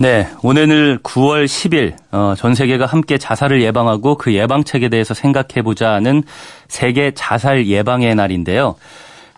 네, 0.00 0.28
오늘 0.44 0.98
9월 0.98 1.46
10일 1.46 1.94
어, 2.12 2.34
전 2.36 2.54
세계가 2.54 2.86
함께 2.86 3.18
자살을 3.18 3.62
예방하고 3.62 4.14
그 4.14 4.32
예방책에 4.32 4.90
대해서 4.90 5.12
생각해보자는 5.12 6.22
세계 6.68 7.10
자살 7.10 7.66
예방의 7.66 8.14
날인데요. 8.14 8.76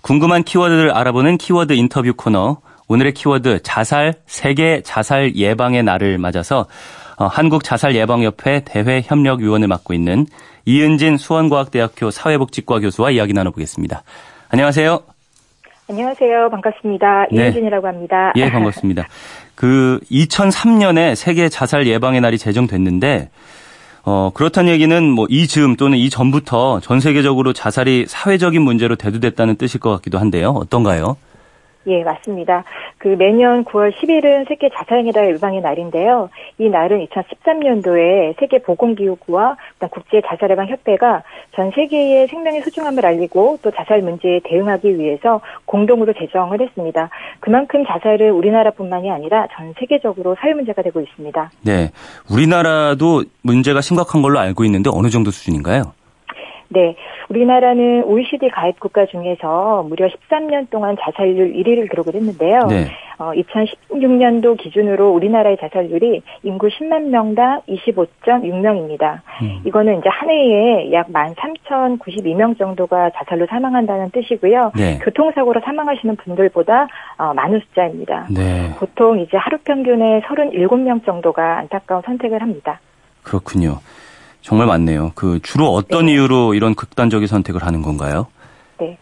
궁금한 0.03 0.43
키워드를 0.43 0.91
알아보는 0.91 1.39
키워드 1.39 1.73
인터뷰 1.73 2.13
코너 2.15 2.59
오늘의 2.89 3.15
키워드 3.15 3.63
자살 3.63 4.13
세계 4.27 4.83
자살 4.83 5.35
예방의 5.35 5.83
날을 5.83 6.19
맞아서 6.19 6.67
어, 7.17 7.27
한국 7.27 7.65
자살 7.65 7.95
예방협회 7.95 8.65
대회 8.67 9.01
협력 9.03 9.41
위원을 9.41 9.67
맡고 9.67 9.95
있는 9.95 10.27
이은진 10.67 11.17
수원과학대학교 11.17 12.11
사회복지과 12.11 12.81
교수와 12.81 13.13
이야기 13.13 13.33
나눠보겠습니다. 13.33 14.03
안녕하세요. 14.51 15.01
안녕하세요. 15.89 16.51
반갑습니다. 16.51 17.27
네. 17.33 17.45
이은진이라고 17.45 17.87
합니다. 17.87 18.33
예, 18.37 18.49
반갑습니다. 18.51 19.09
그 19.61 20.01
2003년에 20.11 21.15
세계 21.15 21.51
자살 21.51 21.87
예방의 21.87 22.23
날이 22.23 22.39
제정됐는데 22.39 23.29
어, 24.05 24.31
그렇다는 24.33 24.73
얘기는 24.73 25.05
뭐 25.05 25.27
이 25.29 25.47
즈음 25.47 25.77
또는 25.77 25.99
이 25.99 26.09
전부터 26.09 26.81
전 26.81 26.99
세계적으로 26.99 27.53
자살이 27.53 28.07
사회적인 28.09 28.63
문제로 28.63 28.97
대두됐다는 28.97 29.57
뜻일 29.57 29.81
것 29.81 29.91
같기도 29.91 30.19
한데요. 30.19 30.53
어떤가요? 30.53 31.19
예, 31.87 32.05
맞습니다. 32.05 32.65
그 32.99 33.09
매년 33.09 33.65
9월 33.65 33.93
10일은 33.95 34.47
세계 34.49 34.69
자살행위다 34.69 35.29
예방의 35.29 35.63
날인데요. 35.63 36.29
이 36.59 36.69
날은 36.69 37.07
2013년도에 37.07 38.39
세계 38.39 38.59
보건기구와 38.59 39.57
국제 39.91 40.21
자살 40.27 40.51
예방 40.51 40.69
협회가 40.69 41.23
전 41.57 41.71
세계의 41.75 42.29
생명의 42.29 42.61
소중함을 42.63 43.07
알리고 43.07 43.59
또 43.63 43.71
자살 43.71 44.03
문제에 44.03 44.41
대응하기 44.45 44.99
위해서 44.99 45.41
공동으로 45.65 46.13
제정을 46.13 46.61
했습니다. 46.61 47.09
그만큼 47.41 47.85
자살은 47.87 48.31
우리나라뿐만이 48.31 49.11
아니라 49.11 49.47
전 49.57 49.73
세계적으로 49.79 50.37
사회 50.39 50.53
문제가 50.53 50.83
되고 50.83 51.01
있습니다. 51.01 51.51
네, 51.63 51.91
우리나라도 52.31 53.25
문제가 53.43 53.81
심각한 53.81 54.21
걸로 54.21 54.39
알고 54.39 54.65
있는데 54.65 54.91
어느 54.93 55.09
정도 55.09 55.31
수준인가요? 55.31 55.95
네. 56.73 56.95
우리나라는 57.29 58.05
OECD 58.05 58.49
가입 58.49 58.79
국가 58.79 59.05
중에서 59.07 59.85
무려 59.89 60.07
13년 60.07 60.71
동안 60.71 60.97
자살률 61.01 61.53
1위를 61.53 61.91
기록을 61.91 62.15
했는데요. 62.15 62.61
네. 62.69 62.87
어, 63.19 63.33
2016년도 63.33 64.57
기준으로 64.57 65.11
우리나라의 65.11 65.59
자살률이 65.61 66.23
인구 66.45 66.69
10만 66.69 67.09
명당 67.09 67.63
25.6명입니다. 67.69 69.21
음. 69.43 69.61
이거는 69.65 69.99
이제 69.99 70.09
한 70.09 70.31
해에 70.31 70.93
약 70.93 71.09
13,092명 71.11 72.57
정도가 72.57 73.11
자살로 73.17 73.47
사망한다는 73.51 74.11
뜻이고요. 74.11 74.73
네. 74.77 74.99
교통사고로 75.03 75.61
사망하시는 75.65 76.17
분들보다 76.17 76.87
어, 77.19 77.35
많은 77.35 77.61
숫자입니다. 77.61 78.29
네. 78.31 78.71
보통 78.79 79.19
이제 79.19 79.37
하루 79.37 79.59
평균에 79.59 80.21
37명 80.21 81.05
정도가 81.05 81.59
안타까운 81.59 82.03
선택을 82.07 82.41
합니다. 82.41 82.81
그렇군요. 83.23 83.81
정말 84.43 84.67
많네요. 84.67 85.13
그 85.15 85.41
주로 85.43 85.67
어떤 85.67 86.07
네. 86.07 86.13
이유로 86.13 86.55
이런 86.55 86.75
극단적인 86.75 87.27
선택을 87.27 87.63
하는 87.65 87.83
건가요? 87.83 88.27
네. 88.79 88.99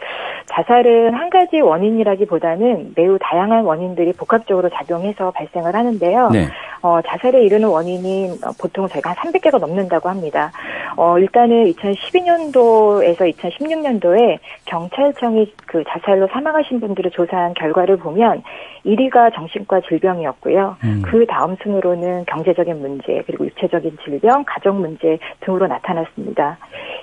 자살은 0.47 1.15
한 1.15 1.31
가지 1.31 1.61
원인이라기보다는 1.61 2.95
매우 2.97 3.19
다양한 3.21 3.65
원인들이 3.65 4.13
복합적으로 4.15 4.71
작용해서 4.71 5.31
발생을 5.31 5.75
하는데요. 5.75 6.31
네. 6.31 6.49
어, 6.83 7.01
자살에 7.07 7.43
이르는 7.45 7.69
원인이 7.69 8.39
보통 8.61 8.89
저희가 8.89 9.11
한 9.11 9.33
300개가 9.33 9.59
넘는다고 9.59 10.09
합니다. 10.09 10.53
어, 10.97 11.19
일단은 11.19 11.73
2012년도에서 11.73 13.33
2016년도에 13.35 14.39
경찰청이 14.65 15.53
그 15.67 15.85
자살로 15.89 16.29
사망하신 16.29 16.81
분들을 16.81 17.11
조사한 17.13 17.55
결과를 17.55 17.97
보면 17.99 18.43
1위가 18.85 19.35
정신과 19.35 19.83
질병이었고요. 19.89 20.77
음. 20.85 21.03
그 21.05 21.27
다음 21.27 21.57
순으로는 21.63 22.25
경제적인 22.27 22.81
문제, 22.81 23.23
그리고 23.27 23.47
육체적인 23.47 23.99
질병, 24.05 24.45
가정 24.47 24.81
문제 24.81 25.19
등으로 25.41 25.67
나타났습니다. 25.67 26.59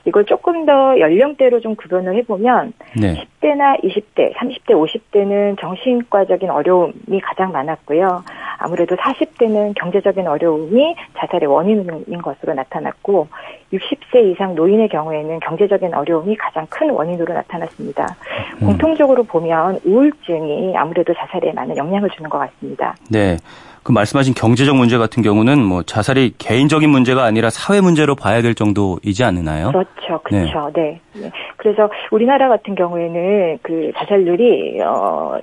이걸 0.05 0.25
조금 0.25 0.65
더 0.65 0.99
연령대로 0.99 1.59
좀 1.59 1.75
구분을 1.75 2.15
해보면 2.15 2.73
네. 2.99 3.25
10대나 3.41 3.81
20대, 3.83 4.33
30대, 4.35 4.71
50대는 4.71 5.59
정신과적인 5.59 6.49
어려움이 6.49 7.21
가장 7.23 7.51
많았고요. 7.51 8.23
아무래도 8.57 8.95
40대는 8.95 9.64
경제적인 9.73 10.27
어려움이 10.27 10.95
자살의 11.17 11.47
원인인 11.47 12.21
것으로 12.21 12.53
나타났고 12.53 13.27
60세 13.73 14.31
이상 14.31 14.55
노인의 14.55 14.89
경우에는 14.89 15.39
경제적인 15.39 15.93
어려움이 15.93 16.35
가장 16.37 16.65
큰 16.69 16.89
원인으로 16.89 17.33
나타났습니다. 17.33 18.15
음. 18.61 18.67
공통적으로 18.67 19.23
보면 19.23 19.79
우울증이 19.85 20.75
아무래도 20.77 21.13
자살에 21.13 21.51
많은 21.53 21.75
영향을 21.77 22.09
주는 22.11 22.29
것 22.29 22.37
같습니다. 22.39 22.95
네. 23.09 23.37
그 23.83 23.91
말씀하신 23.91 24.33
경제적 24.33 24.75
문제 24.75 24.97
같은 24.97 25.21
경우는 25.21 25.63
뭐 25.63 25.83
자살이 25.83 26.33
개인적인 26.39 26.89
문제가 26.89 27.23
아니라 27.23 27.51
사회 27.51 27.81
문제로 27.81 28.15
봐야 28.15 28.41
될 28.41 28.55
정도이지 28.55 29.23
않나요? 29.23 29.67
그렇죠, 29.67 30.19
그렇죠. 30.23 30.71
네. 30.73 30.99
네. 31.13 31.29
그래서 31.57 31.87
우리나라 32.09 32.49
같은 32.49 32.73
경우에는 32.73 33.59
그 33.61 33.91
자살률이 33.95 34.81
어. 34.81 35.37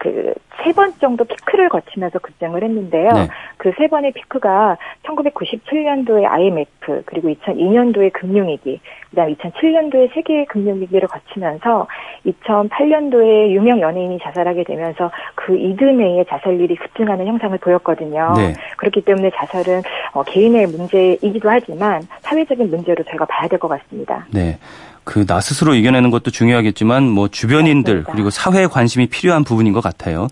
그 0.00 0.34
세 0.66 0.72
번 0.72 0.92
정도 1.00 1.24
피크를 1.24 1.68
거치면서 1.68 2.18
급증을 2.18 2.62
했는데요. 2.64 3.10
네. 3.10 3.28
그세 3.56 3.86
번의 3.86 4.12
피크가 4.12 4.76
1997년도에 5.04 6.24
IMF 6.24 7.02
그리고 7.06 7.28
2002년도에 7.28 8.12
금융위기 8.12 8.80
그다음 9.10 9.34
2007년도에 9.34 10.12
세계 10.12 10.44
금융위기를 10.46 11.06
거치면서 11.08 11.86
2008년도에 12.26 13.50
유명 13.50 13.80
연예인이 13.80 14.18
자살하게 14.22 14.64
되면서 14.64 15.10
그 15.34 15.56
이듬해에 15.56 16.24
자살률이 16.24 16.74
급증하는 16.76 17.26
형상을 17.26 17.56
보였거든요. 17.58 18.32
네. 18.36 18.54
그렇기 18.78 19.02
때문에 19.02 19.30
자살은 19.36 19.82
어, 20.12 20.22
개인의 20.24 20.66
문제이기도 20.66 21.48
하지만 21.48 22.02
사회적인 22.22 22.70
문제로 22.70 23.04
저희가 23.04 23.24
봐야 23.26 23.46
될 23.48 23.56
것 23.58 23.68
같습니다. 23.68 24.26
네. 24.34 24.58
그 25.06 25.24
나 25.24 25.40
스스로 25.40 25.74
이겨내는 25.74 26.10
것도 26.10 26.30
중요하겠지만 26.30 27.08
뭐 27.08 27.28
주변인들 27.28 27.94
맞습니다. 27.94 28.12
그리고 28.12 28.30
사회에 28.30 28.66
관심이 28.66 29.06
필요한 29.06 29.44
부분인 29.44 29.72
것 29.72 29.80
같아요. 29.80 30.28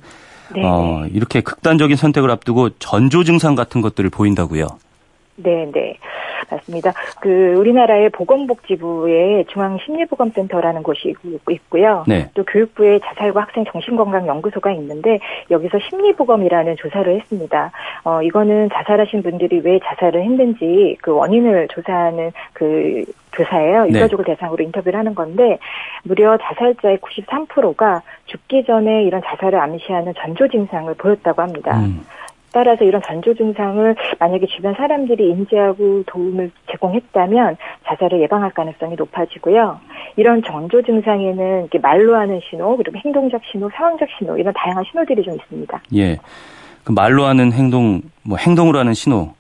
네. 0.54 0.62
어, 0.64 1.06
이렇게 1.12 1.40
극단적인 1.40 1.96
선택을 1.96 2.30
앞두고 2.30 2.70
전조 2.78 3.24
증상 3.24 3.54
같은 3.54 3.80
것들을 3.80 4.10
보인다고요. 4.10 4.66
네, 5.36 5.68
네. 5.72 5.96
맞습니다. 6.50 6.92
그 7.20 7.54
우리나라의 7.54 8.10
보건복지부에 8.10 9.44
중앙심리보건센터라는 9.48 10.82
곳이 10.82 11.14
있고요. 11.50 12.04
네. 12.06 12.28
또 12.34 12.44
교육부의 12.44 13.00
자살과 13.00 13.42
학생 13.42 13.64
정신건강연구소가 13.64 14.72
있는데 14.72 15.18
여기서 15.50 15.78
심리보검이라는 15.88 16.76
조사를 16.76 17.20
했습니다. 17.20 17.72
어 18.04 18.22
이거는 18.22 18.68
자살하신 18.72 19.22
분들이 19.22 19.60
왜 19.64 19.80
자살을 19.80 20.22
했는지 20.22 20.96
그 21.00 21.12
원인을 21.12 21.68
조사하는 21.68 22.32
그 22.52 23.04
교사예요. 23.32 23.84
네. 23.84 23.98
유가족을 23.98 24.24
네. 24.24 24.34
대상으로 24.34 24.62
인터뷰를 24.62 24.98
하는 24.98 25.14
건데 25.14 25.58
무려 26.04 26.38
자살자의 26.38 26.98
93%가 26.98 28.02
죽기 28.26 28.64
전에 28.64 29.04
이런 29.04 29.22
자살을 29.24 29.58
암시하는 29.58 30.14
전조 30.16 30.48
증상을 30.48 30.92
보였다고 30.94 31.42
합니다. 31.42 31.78
음. 31.80 32.04
따라서 32.54 32.84
이런 32.84 33.02
전조 33.02 33.34
증상을 33.34 33.96
만약에 34.20 34.46
주변 34.46 34.74
사람들이 34.74 35.28
인지하고 35.30 36.04
도움을 36.06 36.52
제공했다면 36.70 37.56
자살을 37.84 38.20
예방할 38.22 38.50
가능성이 38.52 38.94
높아지고요. 38.94 39.80
이런 40.16 40.40
전조 40.44 40.80
증상에는 40.80 41.60
이렇게 41.62 41.80
말로 41.80 42.14
하는 42.14 42.40
신호, 42.48 42.76
그리고 42.76 42.96
행동적 43.04 43.42
신호, 43.50 43.68
상황적 43.74 44.08
신호 44.16 44.38
이런 44.38 44.54
다양한 44.56 44.84
신호들이 44.88 45.24
좀 45.24 45.34
있습니다. 45.34 45.82
예. 45.96 46.18
그 46.84 46.92
말로 46.92 47.24
하는 47.24 47.52
행동, 47.52 48.02
뭐 48.22 48.38
행동으로 48.38 48.78
하는 48.78 48.94
신호 48.94 49.34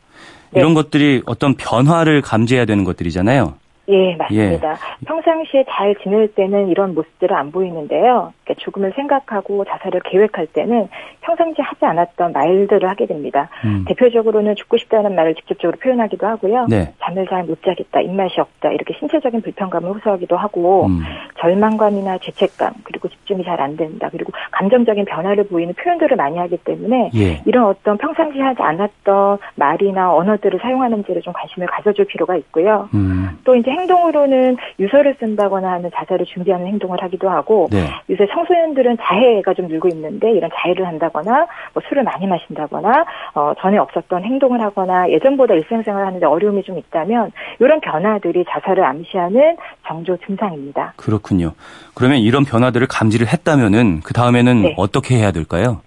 이런 0.52 0.70
네. 0.70 0.74
것들이 0.74 1.22
어떤 1.26 1.54
변화를 1.54 2.20
감지해야 2.20 2.64
되는 2.64 2.82
것들이잖아요. 2.82 3.54
예, 3.88 4.16
맞습니다. 4.16 4.72
예. 4.72 5.06
평상시에 5.06 5.64
잘 5.68 5.94
지낼 6.02 6.28
때는 6.28 6.68
이런 6.68 6.94
모습들은 6.94 7.36
안 7.36 7.52
보이는데요. 7.52 8.32
그러니까 8.44 8.64
죽음을 8.64 8.92
생각하고 8.96 9.64
자살을 9.64 10.00
계획할 10.04 10.46
때는 10.48 10.88
평상시 11.20 11.60
하지 11.62 11.84
않았던 11.84 12.32
말들을 12.32 12.88
하게 12.88 13.06
됩니다. 13.06 13.48
음. 13.64 13.84
대표적으로는 13.86 14.54
죽고 14.56 14.78
싶다는 14.78 15.14
말을 15.14 15.34
직접적으로 15.34 15.78
표현하기도 15.78 16.26
하고요. 16.26 16.66
네. 16.68 16.92
잠을 17.00 17.26
잘 17.28 17.44
못 17.44 17.62
자겠다, 17.62 18.00
입맛이 18.00 18.40
없다, 18.40 18.70
이렇게 18.70 18.94
신체적인 18.98 19.42
불편감을 19.42 19.90
호소하기도 19.96 20.34
하고 20.34 20.86
음. 20.86 21.00
절망감이나 21.40 22.18
죄책감, 22.18 22.72
그리고 22.84 23.08
집중이 23.08 23.44
잘 23.44 23.60
안 23.60 23.76
된다, 23.76 24.08
그리고 24.10 24.32
감정적인 24.50 25.04
변화를 25.04 25.44
보이는 25.46 25.74
표현들을 25.74 26.16
많이 26.16 26.38
하기 26.38 26.56
때문에 26.58 27.10
예. 27.14 27.42
이런 27.44 27.66
어떤 27.66 27.98
평상시 27.98 28.40
하지 28.40 28.62
않았던 28.62 29.38
말이나 29.56 30.14
언어들을 30.14 30.58
사용하는지를 30.60 31.22
좀 31.22 31.32
관심을 31.34 31.66
가져줄 31.68 32.06
필요가 32.06 32.34
있고요. 32.36 32.88
음. 32.94 33.38
또 33.44 33.54
이제 33.54 33.70
행동으로는 33.74 34.56
유서를 34.78 35.16
쓴다거나 35.20 35.72
하는 35.72 35.90
자살을 35.94 36.26
준비하는 36.26 36.66
행동을 36.66 37.02
하기도 37.02 37.28
하고 37.28 37.68
네. 37.70 37.86
요새 38.10 38.26
청소년들은 38.32 38.98
자해가 39.00 39.54
좀 39.54 39.68
늘고 39.68 39.88
있는데 39.88 40.32
이런 40.32 40.50
자해를 40.54 40.86
한다거나 40.86 41.46
뭐 41.72 41.82
술을 41.88 42.02
많이 42.02 42.26
마신다거나 42.26 43.04
어, 43.34 43.52
전에 43.60 43.78
없었던 43.78 44.24
행동을 44.24 44.60
하거나 44.62 45.08
예전보다 45.10 45.54
일상생활을 45.54 46.06
하는데 46.06 46.26
어려움이 46.26 46.62
좀 46.62 46.78
있다면 46.78 47.32
이런 47.60 47.80
변화들이 47.80 48.44
자살을 48.48 48.84
암시하는 48.84 49.56
정조 49.86 50.18
증상입니다. 50.26 50.94
그렇군요. 50.96 51.52
그러면 51.94 52.18
이런 52.18 52.44
변화들을 52.44 52.86
감지를 52.88 53.26
했다면은 53.26 54.00
그 54.00 54.12
다음에는 54.14 54.62
네. 54.62 54.74
어떻게 54.76 55.16
해야 55.16 55.30
될까요? 55.30 55.80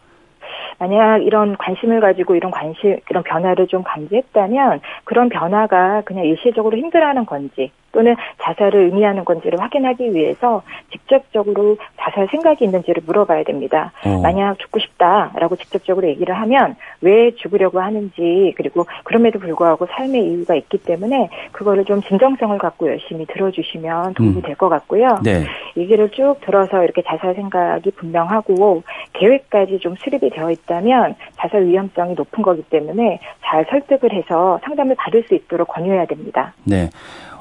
만약 0.80 1.24
이런 1.24 1.58
관심을 1.58 2.02
가지고 2.02 2.36
이런 2.36 2.52
관심, 2.52 2.98
이런 3.10 3.24
변화를 3.24 3.68
좀 3.68 3.84
감지했다면 3.84 4.82
그런 5.06 5.30
변화가 5.30 6.02
그냥 6.06 6.26
일시적으로 6.26 6.78
힘들어하는 6.78 7.26
건지 7.26 7.72
또는 7.92 8.16
자살을 8.42 8.86
의미하는 8.86 9.26
건지를 9.26 9.60
확인하기 9.60 10.14
위해서 10.14 10.62
직접적으로 10.92 11.78
자살 12.00 12.28
생각이 12.30 12.64
있는지를 12.66 13.04
물어봐야 13.06 13.44
됩니다. 13.44 13.92
어. 14.06 14.22
만약 14.22 14.60
죽고 14.60 14.80
싶다라고 14.80 15.56
직접적으로 15.56 16.08
얘기를 16.08 16.36
하면 16.36 16.76
왜 17.02 17.32
죽으려고 17.36 17.80
하는지 17.80 18.54
그리고 18.56 18.86
그럼에도 19.04 19.40
불구하고 19.40 19.88
삶의 19.88 20.26
이유가 20.28 20.56
있기 20.56 20.80
때문에 20.80 21.30
그거를 21.52 21.86
좀 21.86 22.02
진정성을 22.02 22.58
갖고 22.58 22.88
열심히 22.88 23.26
들어주시면 23.26 24.14
도움이 24.16 24.38
음. 24.38 24.42
될것 24.42 24.70
같고요. 24.70 25.20
네. 25.24 25.46
얘기를 25.76 26.10
쭉 26.10 26.36
들어서 26.42 26.84
이렇게 26.84 27.02
자살 27.04 27.36
생각이 27.36 27.92
분명하고 27.92 28.84
계획까지 29.14 29.80
좀 29.80 29.96
수립이 29.96 30.30
되어 30.30 30.52
있다면 30.52 31.16
자살 31.36 31.66
위험성이 31.66 32.14
높은 32.14 32.44
거기 32.44 32.62
때문에 32.64 33.20
잘 33.44 33.66
설득을 33.70 34.14
해서 34.14 34.60
상담을 34.64 34.96
받을 34.96 35.24
수 35.24 35.36
있도록 35.36 35.68
권유해야 35.70 36.06
됩니다. 36.06 36.54
네. 36.64 36.90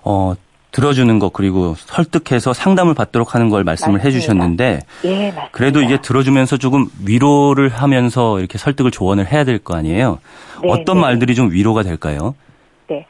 어, 0.07 0.35
들어주는 0.73 1.19
것 1.19 1.33
그리고 1.33 1.75
설득해서 1.75 2.53
상담을 2.53 2.95
받도록 2.95 3.35
하는 3.35 3.49
걸 3.49 3.65
말씀을 3.65 3.95
맞습니다. 3.95 4.05
해주셨는데 4.17 4.81
예, 5.05 5.09
맞습니다. 5.09 5.49
그래도 5.53 5.81
이게 5.83 5.97
들어주면서 6.01 6.59
조금 6.59 6.87
위로를 7.07 7.69
하면서 7.71 8.39
이렇게 8.39 8.59
설득을 8.59 8.91
조언을 8.91 9.27
해야 9.33 9.45
될 9.45 9.59
거 9.59 9.75
아니에요. 9.77 10.19
네, 10.63 10.69
어떤 10.71 10.97
네. 10.97 11.03
말들이 11.03 11.35
좀 11.35 11.51
위로가 11.51 11.83
될까요? 11.83 12.35
네. 12.89 13.07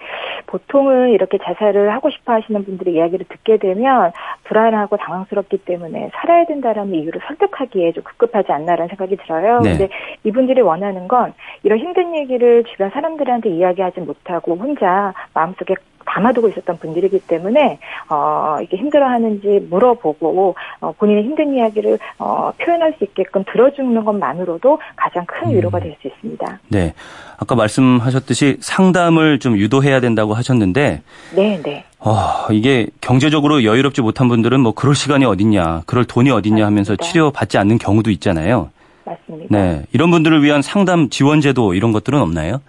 보통은 0.47 1.09
이렇게 1.11 1.39
자살을 1.43 1.93
하고 1.93 2.09
싶어 2.09 2.35
하시는 2.35 2.65
분들의 2.65 2.95
이야기를 2.95 3.27
듣게 3.29 3.57
되면 3.59 4.13
불안하고 4.45 4.97
당황스럽기 4.97 5.59
때문에 5.59 6.11
살아야 6.15 6.47
된다라는 6.47 6.95
이유를 6.95 7.21
설득하기에 7.27 7.93
좀 7.93 8.05
급급하지 8.05 8.53
않나라는 8.53 8.87
생각이 8.91 9.17
들어요. 9.17 9.61
네. 9.61 9.71
근데 9.77 9.89
이분들이 10.23 10.61
원하는 10.61 11.09
건 11.09 11.35
이런 11.65 11.81
힘든 11.81 12.15
얘기를 12.15 12.63
주변 12.71 12.91
사람들한테 12.91 13.51
이야기하지 13.51 14.01
못하고 14.01 14.55
혼자 14.55 15.13
마음속에 15.35 15.75
담아두고 16.07 16.49
있었던 16.49 16.79
분들이기 16.79 17.21
때문에 17.21 17.79
어, 18.11 18.59
이게 18.63 18.77
힘들어하는지 18.77 19.67
물어보고 19.71 20.55
어, 20.81 20.93
본인의 20.93 21.25
힘든 21.25 21.55
이야기를 21.55 21.99
어, 22.19 22.53
표현할 22.59 22.95
수 22.99 23.05
있게끔 23.05 23.45
들어주는 23.51 24.05
것만으로도 24.05 24.79
가장 24.97 25.25
큰 25.27 25.51
위로가 25.51 25.79
음. 25.79 25.83
될수 25.83 26.09
있습니다. 26.09 26.61
네, 26.69 26.95
아까 27.39 27.55
말씀하셨듯이 27.55 28.59
상담을 28.61 29.39
좀 29.39 29.57
유도해야 29.57 30.01
된다고 30.01 30.35
하셨는데, 30.35 31.03
네, 31.35 31.63
네. 31.63 31.85
어, 31.99 32.53
이게 32.53 32.89
경제적으로 33.01 33.65
여유롭지 33.65 34.03
못한 34.03 34.29
분들은 34.29 34.61
뭐 34.61 34.73
그럴 34.73 34.95
시간이 34.95 35.25
어딨냐, 35.25 35.83
그럴 35.87 36.05
돈이 36.05 36.31
어딨냐 36.31 36.67
하면서. 36.67 36.95
치료 36.97 37.31
받지 37.31 37.59
않는 37.59 37.79
경우도 37.79 38.11
있잖아요. 38.11 38.71
맞습니다. 39.05 39.57
네, 39.57 39.83
이런 39.93 40.11
분들을 40.11 40.43
위한 40.43 40.63
상담 40.63 41.09
지원 41.09 41.41
제도 41.41 41.75
이런 41.75 41.93
것들은 41.93 42.21
없나요? 42.21 42.61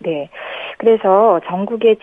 네. 0.00 0.28
그래서 0.78 1.40
전국의 1.46 1.96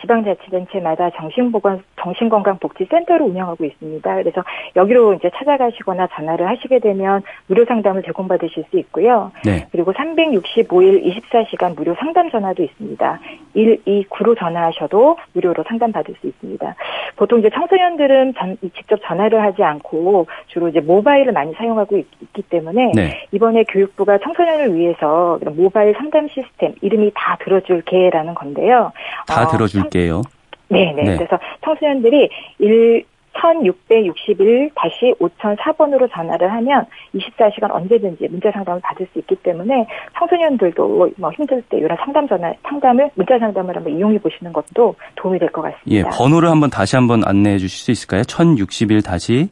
지방자치단체마다 0.00 1.10
정신보건, 1.10 1.82
정신건강복지센터를 2.00 3.26
운영하고 3.26 3.64
있습니다. 3.64 4.14
그래서 4.16 4.42
여기로 4.76 5.14
이제 5.14 5.30
찾아가시거나 5.34 6.06
전화를 6.14 6.48
하시게 6.48 6.78
되면 6.78 7.22
무료 7.48 7.64
상담을 7.64 8.02
제공받으실 8.04 8.64
수 8.70 8.78
있고요. 8.78 9.32
네. 9.44 9.66
그리고 9.72 9.92
365일 9.92 11.04
24시간 11.04 11.74
무료 11.74 11.94
상담 11.96 12.30
전화도 12.30 12.62
있습니다. 12.62 13.20
129로 13.54 14.38
전화하셔도 14.38 15.16
무료로 15.32 15.64
상담받을 15.66 16.14
수 16.20 16.28
있습니다. 16.28 16.74
보통 17.16 17.40
이제 17.40 17.50
청소년들은 17.50 18.34
전, 18.38 18.56
직접 18.76 19.00
전화를 19.02 19.42
하지 19.42 19.62
않고 19.62 20.26
주로 20.46 20.68
이제 20.68 20.80
모바일을 20.80 21.32
많이 21.32 21.52
사용하고 21.54 21.98
있, 21.98 22.06
기 22.32 22.42
때문에 22.42 22.92
네. 22.94 23.26
이번에 23.32 23.64
교육부가 23.64 24.18
청소년을 24.18 24.76
위해서 24.76 25.38
모바일 25.56 25.94
상담 25.94 26.28
시스템 26.28 26.74
이름이 26.80 27.10
다 27.14 27.36
들어줄 27.40 27.82
게라는 28.20 28.34
건데요. 28.34 28.92
다 29.26 29.42
어, 29.42 29.48
들어줄게요. 29.48 30.22
네네. 30.68 31.02
네. 31.02 31.16
그래서 31.16 31.38
청소년들이 31.64 32.28
1, 32.58 33.04
1661 33.32 34.70
다시 34.74 35.14
5004번으로 35.20 36.10
전화를 36.12 36.52
하면 36.52 36.84
24시간 37.14 37.70
언제든지 37.70 38.28
문자 38.28 38.50
상담을 38.50 38.80
받을 38.82 39.06
수 39.12 39.18
있기 39.20 39.36
때문에 39.36 39.86
청소년들도 40.18 41.10
뭐 41.16 41.30
힘들 41.32 41.62
때 41.62 41.78
이런 41.78 41.96
상담 42.04 42.28
전화 42.28 42.52
상담을 42.64 43.10
문자 43.14 43.38
상담을 43.38 43.74
한번 43.76 43.96
이용해 43.96 44.18
보시는 44.18 44.52
것도 44.52 44.94
도움이 45.16 45.38
될 45.38 45.48
것 45.50 45.62
같습니다. 45.62 45.84
예, 45.88 46.02
번호를 46.16 46.48
한번 46.50 46.70
다시 46.70 46.96
한번 46.96 47.22
안내해 47.24 47.58
주실 47.58 47.78
수 47.78 47.90
있을까요? 47.92 48.24
1061 48.24 49.02
다시 49.02 49.48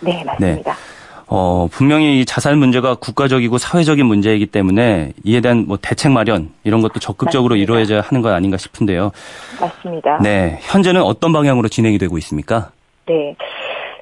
네, 0.01 0.23
맞습니다. 0.23 0.73
네. 0.73 0.79
어, 1.33 1.69
분명히 1.71 2.19
이 2.19 2.25
자살 2.25 2.57
문제가 2.57 2.95
국가적이고 2.95 3.57
사회적인 3.57 4.05
문제이기 4.05 4.47
때문에 4.47 5.13
이에 5.23 5.39
대한 5.39 5.63
뭐 5.65 5.77
대책 5.81 6.11
마련 6.11 6.49
이런 6.65 6.81
것도 6.81 6.99
적극적으로 6.99 7.55
맞습니다. 7.55 7.63
이루어져야 7.63 8.01
하는 8.01 8.21
것 8.21 8.33
아닌가 8.33 8.57
싶은데요. 8.57 9.11
맞습니다. 9.59 10.19
네. 10.21 10.57
현재는 10.61 11.01
어떤 11.01 11.31
방향으로 11.31 11.69
진행이 11.69 11.99
되고 11.99 12.17
있습니까? 12.17 12.71
네. 13.07 13.33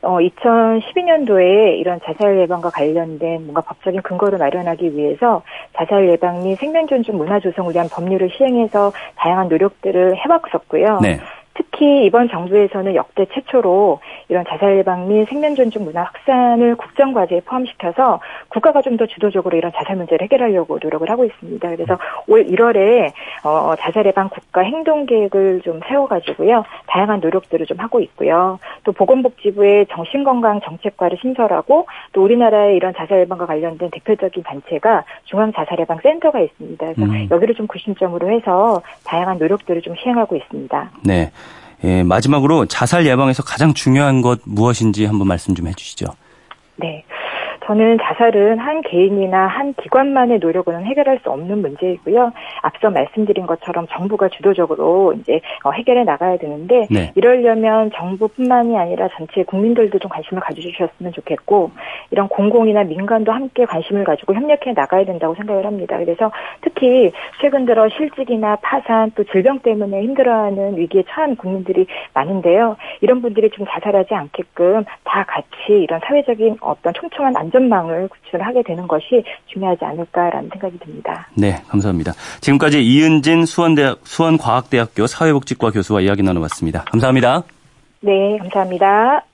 어, 0.01 0.17
2012년도에 0.19 1.77
이런 1.77 1.99
자살 2.03 2.39
예방과 2.39 2.69
관련된 2.69 3.43
뭔가 3.43 3.61
법적인 3.61 4.01
근거를 4.01 4.37
마련하기 4.37 4.95
위해서 4.95 5.41
자살 5.75 6.07
예방 6.09 6.43
및 6.43 6.57
생명 6.59 6.87
존중 6.87 7.17
문화 7.17 7.39
조성을 7.39 7.73
위한 7.73 7.89
법률을 7.89 8.29
시행해서 8.37 8.93
다양한 9.15 9.49
노력들을 9.49 10.15
해왔었고요. 10.17 10.99
네. 11.01 11.19
특히 11.59 12.05
이번 12.05 12.29
정부에서는 12.29 12.95
역대 12.95 13.25
최초로 13.33 13.99
이런 14.29 14.45
자살 14.47 14.77
예방 14.77 15.09
및 15.09 15.27
생명 15.27 15.55
존중 15.55 15.83
문화 15.83 16.03
확산을 16.03 16.75
국정 16.75 17.13
과제에 17.13 17.41
포함시켜서 17.41 18.21
국가가 18.47 18.81
좀 18.81 18.99
더 18.99 19.05
주도적으로 19.05 19.57
이런 19.57 19.71
자살 19.73 19.95
문제를 19.95 20.25
해결하려고 20.25 20.77
노력을 20.81 21.09
하고 21.09 21.23
있습니다. 21.23 21.69
그래서 21.69 21.97
올 22.27 22.45
1월에 22.45 23.11
어, 23.45 23.73
자살 23.79 24.05
예방 24.05 24.29
국가 24.29 24.61
행동 24.61 25.05
계획을 25.05 25.61
좀 25.61 25.79
세워가지고요 25.87 26.65
다양한 26.87 27.21
노력들을 27.21 27.65
좀 27.65 27.79
하고 27.79 28.01
있고요. 28.01 28.59
또 28.83 28.91
보건복지부의 28.91 29.87
정신건강 29.87 30.59
정책과를 30.61 31.17
신설하고 31.21 31.87
또 32.11 32.23
우리나라의 32.23 32.75
이런 32.75 32.93
자살 32.93 33.21
예방과 33.21 33.45
관련된 33.45 33.89
대표적인 33.91 34.43
단체가 34.43 35.05
중앙 35.23 35.53
자살 35.53 35.79
예방 35.79 35.99
센터가 36.03 36.39
있습니다. 36.41 36.85
그래서 36.93 37.01
음. 37.03 37.27
여기를 37.31 37.55
좀 37.55 37.67
구심점으로 37.67 38.29
해서 38.31 38.81
다양한 39.05 39.37
노력들을 39.37 39.81
좀 39.81 39.95
시행하고 39.95 40.35
있습니다. 40.35 40.91
네. 41.05 41.31
예, 41.83 42.03
마지막으로 42.03 42.65
자살 42.65 43.05
예방에서 43.05 43.43
가장 43.43 43.73
중요한 43.73 44.21
것 44.21 44.39
무엇인지 44.45 45.05
한번 45.05 45.27
말씀 45.27 45.55
좀 45.55 45.67
해주시죠. 45.67 46.07
네. 46.77 47.03
저는 47.69 47.99
자살은 48.01 48.57
한 48.57 48.81
개인이나 48.81 49.45
한 49.45 49.75
기관만의 49.75 50.39
노력으로는 50.39 50.87
해결할 50.87 51.19
수 51.21 51.29
없는 51.29 51.61
문제이고요. 51.61 52.31
앞서 52.63 52.89
말씀드린 52.89 53.45
것처럼 53.45 53.85
정부가 53.91 54.27
주도적으로 54.29 55.13
이제 55.13 55.39
어, 55.63 55.69
해결해 55.69 56.03
나가야 56.03 56.37
되는데 56.37 56.87
네. 56.89 57.11
이러려면 57.13 57.91
정부뿐만이 57.93 58.75
아니라 58.75 59.07
전체 59.15 59.43
국민들도 59.43 59.99
좀 59.99 60.09
관심을 60.09 60.41
가져주셨으면 60.41 61.11
좋겠고 61.13 61.69
이런 62.09 62.27
공공이나 62.27 62.85
민간도 62.85 63.31
함께 63.31 63.65
관심을 63.65 64.03
가지고 64.03 64.33
협력해 64.33 64.73
나가야 64.75 65.05
된다고 65.05 65.35
생각을 65.35 65.67
합니다. 65.67 65.99
그래서 65.99 66.31
특히 66.61 67.11
최근 67.39 67.65
들어 67.65 67.87
실직이나 67.89 68.55
파산 68.63 69.11
또 69.13 69.23
질병 69.25 69.59
때문에 69.59 70.01
힘들어하는 70.01 70.75
위기에 70.75 71.03
처한 71.07 71.35
국민들이 71.35 71.85
많은데요. 72.15 72.77
이런 73.01 73.21
분들이 73.21 73.51
좀 73.51 73.67
자살하지 73.69 74.15
않게끔 74.15 74.85
다 75.03 75.23
같이 75.27 75.47
이런 75.69 75.99
사회적인 76.03 76.57
어떤 76.61 76.93
촘촘한 76.95 77.37
안전 77.37 77.58
안전망을 77.59 78.07
구출하게 78.07 78.63
되는 78.63 78.87
것이 78.87 79.23
중요하지 79.51 79.83
않을까라는 79.83 80.49
생각이 80.53 80.79
듭니다. 80.79 81.27
네, 81.35 81.61
감사합니다. 81.67 82.13
지금까지 82.39 82.83
이은진 82.83 83.45
수원대학, 83.45 83.99
수원과학대학교 84.03 85.05
사회복지과 85.05 85.71
교수와 85.71 86.01
이야기 86.01 86.23
나눠봤습니다. 86.23 86.85
감사합니다. 86.85 87.43
네, 88.01 88.37
감사합니다. 88.39 89.25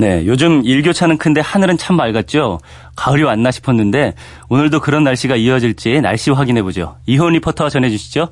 네, 0.00 0.26
요즘 0.26 0.62
일교차는 0.64 1.18
큰데 1.18 1.40
하늘은 1.40 1.76
참 1.76 1.96
맑았죠. 1.96 2.58
가을이 2.96 3.22
왔나 3.22 3.50
싶었는데 3.52 4.14
오늘도 4.48 4.80
그런 4.80 5.04
날씨가 5.04 5.36
이어질지 5.36 6.00
날씨 6.00 6.30
확인해 6.32 6.62
보죠. 6.62 6.96
이효은 7.06 7.34
리포터 7.34 7.68
전해 7.68 7.90
주시죠. 7.90 8.28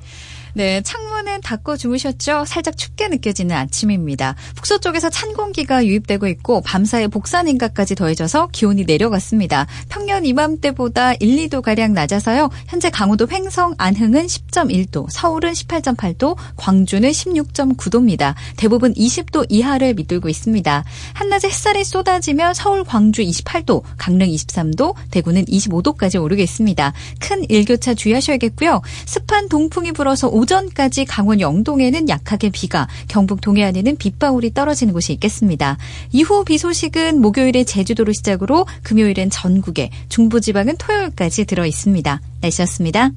네, 0.54 0.82
창문은 0.82 1.40
닫고 1.40 1.78
주무셨죠? 1.78 2.44
살짝 2.46 2.76
춥게 2.76 3.08
느껴지는 3.08 3.56
아침입니다. 3.56 4.34
북서 4.54 4.78
쪽에서 4.78 5.08
찬 5.08 5.32
공기가 5.32 5.82
유입되고 5.82 6.26
있고 6.26 6.60
밤사이 6.60 7.08
복사 7.08 7.42
냉각까지 7.42 7.94
더해져서 7.94 8.48
기온이 8.52 8.84
내려갔습니다. 8.84 9.66
평년 9.88 10.26
이맘때보다 10.26 11.14
1, 11.14 11.48
2도 11.48 11.62
가량 11.62 11.94
낮아서요. 11.94 12.50
현재 12.68 12.90
강원도 12.90 13.26
횡성 13.30 13.76
안흥은 13.78 14.26
10.1도, 14.26 15.06
서울은 15.08 15.52
18.8도, 15.52 16.36
광주는 16.56 17.08
16.9도입니다. 17.10 18.34
대부분 18.58 18.92
20도 18.92 19.46
이하를 19.48 19.94
밑돌고 19.94 20.28
있습니다. 20.28 20.84
한낮에 21.14 21.48
햇살이 21.48 21.82
쏟아지면 21.82 22.52
서울, 22.52 22.84
광주 22.84 23.22
28도, 23.22 23.82
강릉 23.96 24.26
23도, 24.26 24.94
대구는 25.10 25.46
25도까지 25.46 26.22
오르겠습니다. 26.22 26.92
큰 27.20 27.46
일교차 27.48 27.94
주의하셔야겠고요. 27.94 28.82
습한 29.06 29.48
동풍이 29.48 29.92
불어서 29.92 30.28
오 30.28 30.41
전까지 30.46 31.04
강원 31.04 31.40
영동에는 31.40 32.08
약하게 32.08 32.50
비가, 32.50 32.88
경북 33.08 33.40
동해안에는 33.40 33.96
빗방울이 33.96 34.54
떨어지는 34.54 34.92
곳이 34.92 35.12
있겠습니다. 35.14 35.78
이후 36.12 36.44
비 36.44 36.58
소식은 36.58 37.20
목요일에 37.20 37.64
제주도를 37.64 38.14
시작으로 38.14 38.66
금요일엔 38.82 39.30
전국에, 39.30 39.90
중부지방은 40.08 40.76
토요일까지 40.76 41.44
들어 41.46 41.66
있습니다. 41.66 42.20
날씨였습니다. 42.40 43.10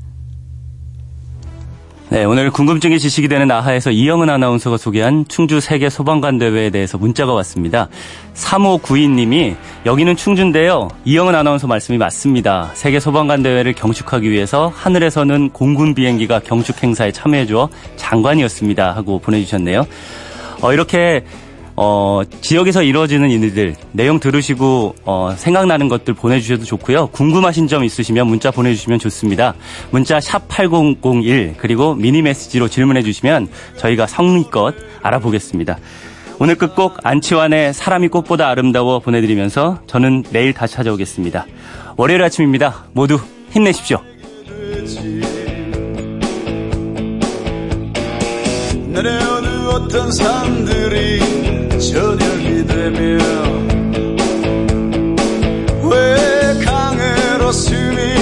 네, 2.08 2.24
오늘 2.24 2.52
궁금증이 2.52 3.00
지식이 3.00 3.28
되는 3.28 3.50
아하에서 3.50 3.90
이영은 3.90 4.30
아나운서가 4.30 4.78
소개한 4.78 5.26
충주 5.28 5.60
세계 5.60 5.90
소방관 5.90 6.38
대회에 6.38 6.70
대해서 6.70 7.00
문자가 7.00 7.34
왔습니다. 7.34 7.90
3592님이 8.36 9.56
여기는 9.88 10.16
충주인데요. 10.16 10.90
이영은 11.04 11.34
아나운서 11.34 11.66
말씀이 11.66 11.98
맞습니다. 11.98 12.70
세계 12.76 13.00
소방관 13.00 13.42
대회를 13.42 13.74
경축하기 13.74 14.30
위해서 14.30 14.72
하늘에서는 14.76 15.50
공군 15.50 15.96
비행기가 15.96 16.42
경축 16.42 16.84
행사에 16.84 17.12
참여해줘 17.12 17.70
장관이었습니다. 17.96 18.96
하고 18.96 19.18
보내 19.18 19.42
주셨네요. 19.42 19.88
어, 20.62 20.74
이렇게 20.74 21.24
어, 21.78 22.22
지역에서 22.42 22.84
이루어지는 22.84 23.30
일들 23.30 23.76
내용 23.92 24.20
들으시고 24.20 24.96
어, 25.04 25.34
생각나는 25.38 25.90
것들 25.90 26.14
보내주셔도 26.14 26.64
좋고요. 26.64 27.08
궁금하신 27.08 27.68
점 27.68 27.84
있으시면 27.84 28.28
문자 28.28 28.52
보내주시면 28.52 29.00
좋습니다. 29.00 29.56
문자 29.92 30.20
샵 30.20 30.48
8001 30.48 31.56
그리고 31.58 31.94
미니 31.96 32.22
메시지로 32.22 32.70
질문해 32.70 33.04
주시면 33.04 33.50
저희가 33.78 34.08
성의껏 34.08 34.74
알아보겠습니다. 35.02 35.78
오늘 36.40 36.56
끝곡 36.56 36.98
안치환의 37.04 37.74
사람이 37.74 38.10
꽃보다 38.10 38.50
아름다워 38.50 39.00
보내드리면서 39.00 39.80
저는 39.88 40.24
내일 40.32 40.54
다시 40.54 40.76
찾아오겠습니다. 40.76 41.46
월요일 41.98 42.24
아침입니다. 42.24 42.86
모두 42.94 43.20
힘내십시오. 43.52 44.02
내려오는 48.92 49.68
어떤 49.68 50.12
산들이 50.12 51.45
저녁이 51.80 52.66
되면 52.66 53.20
왜 55.84 56.64
강을 56.64 57.42
웃으며 57.42 58.15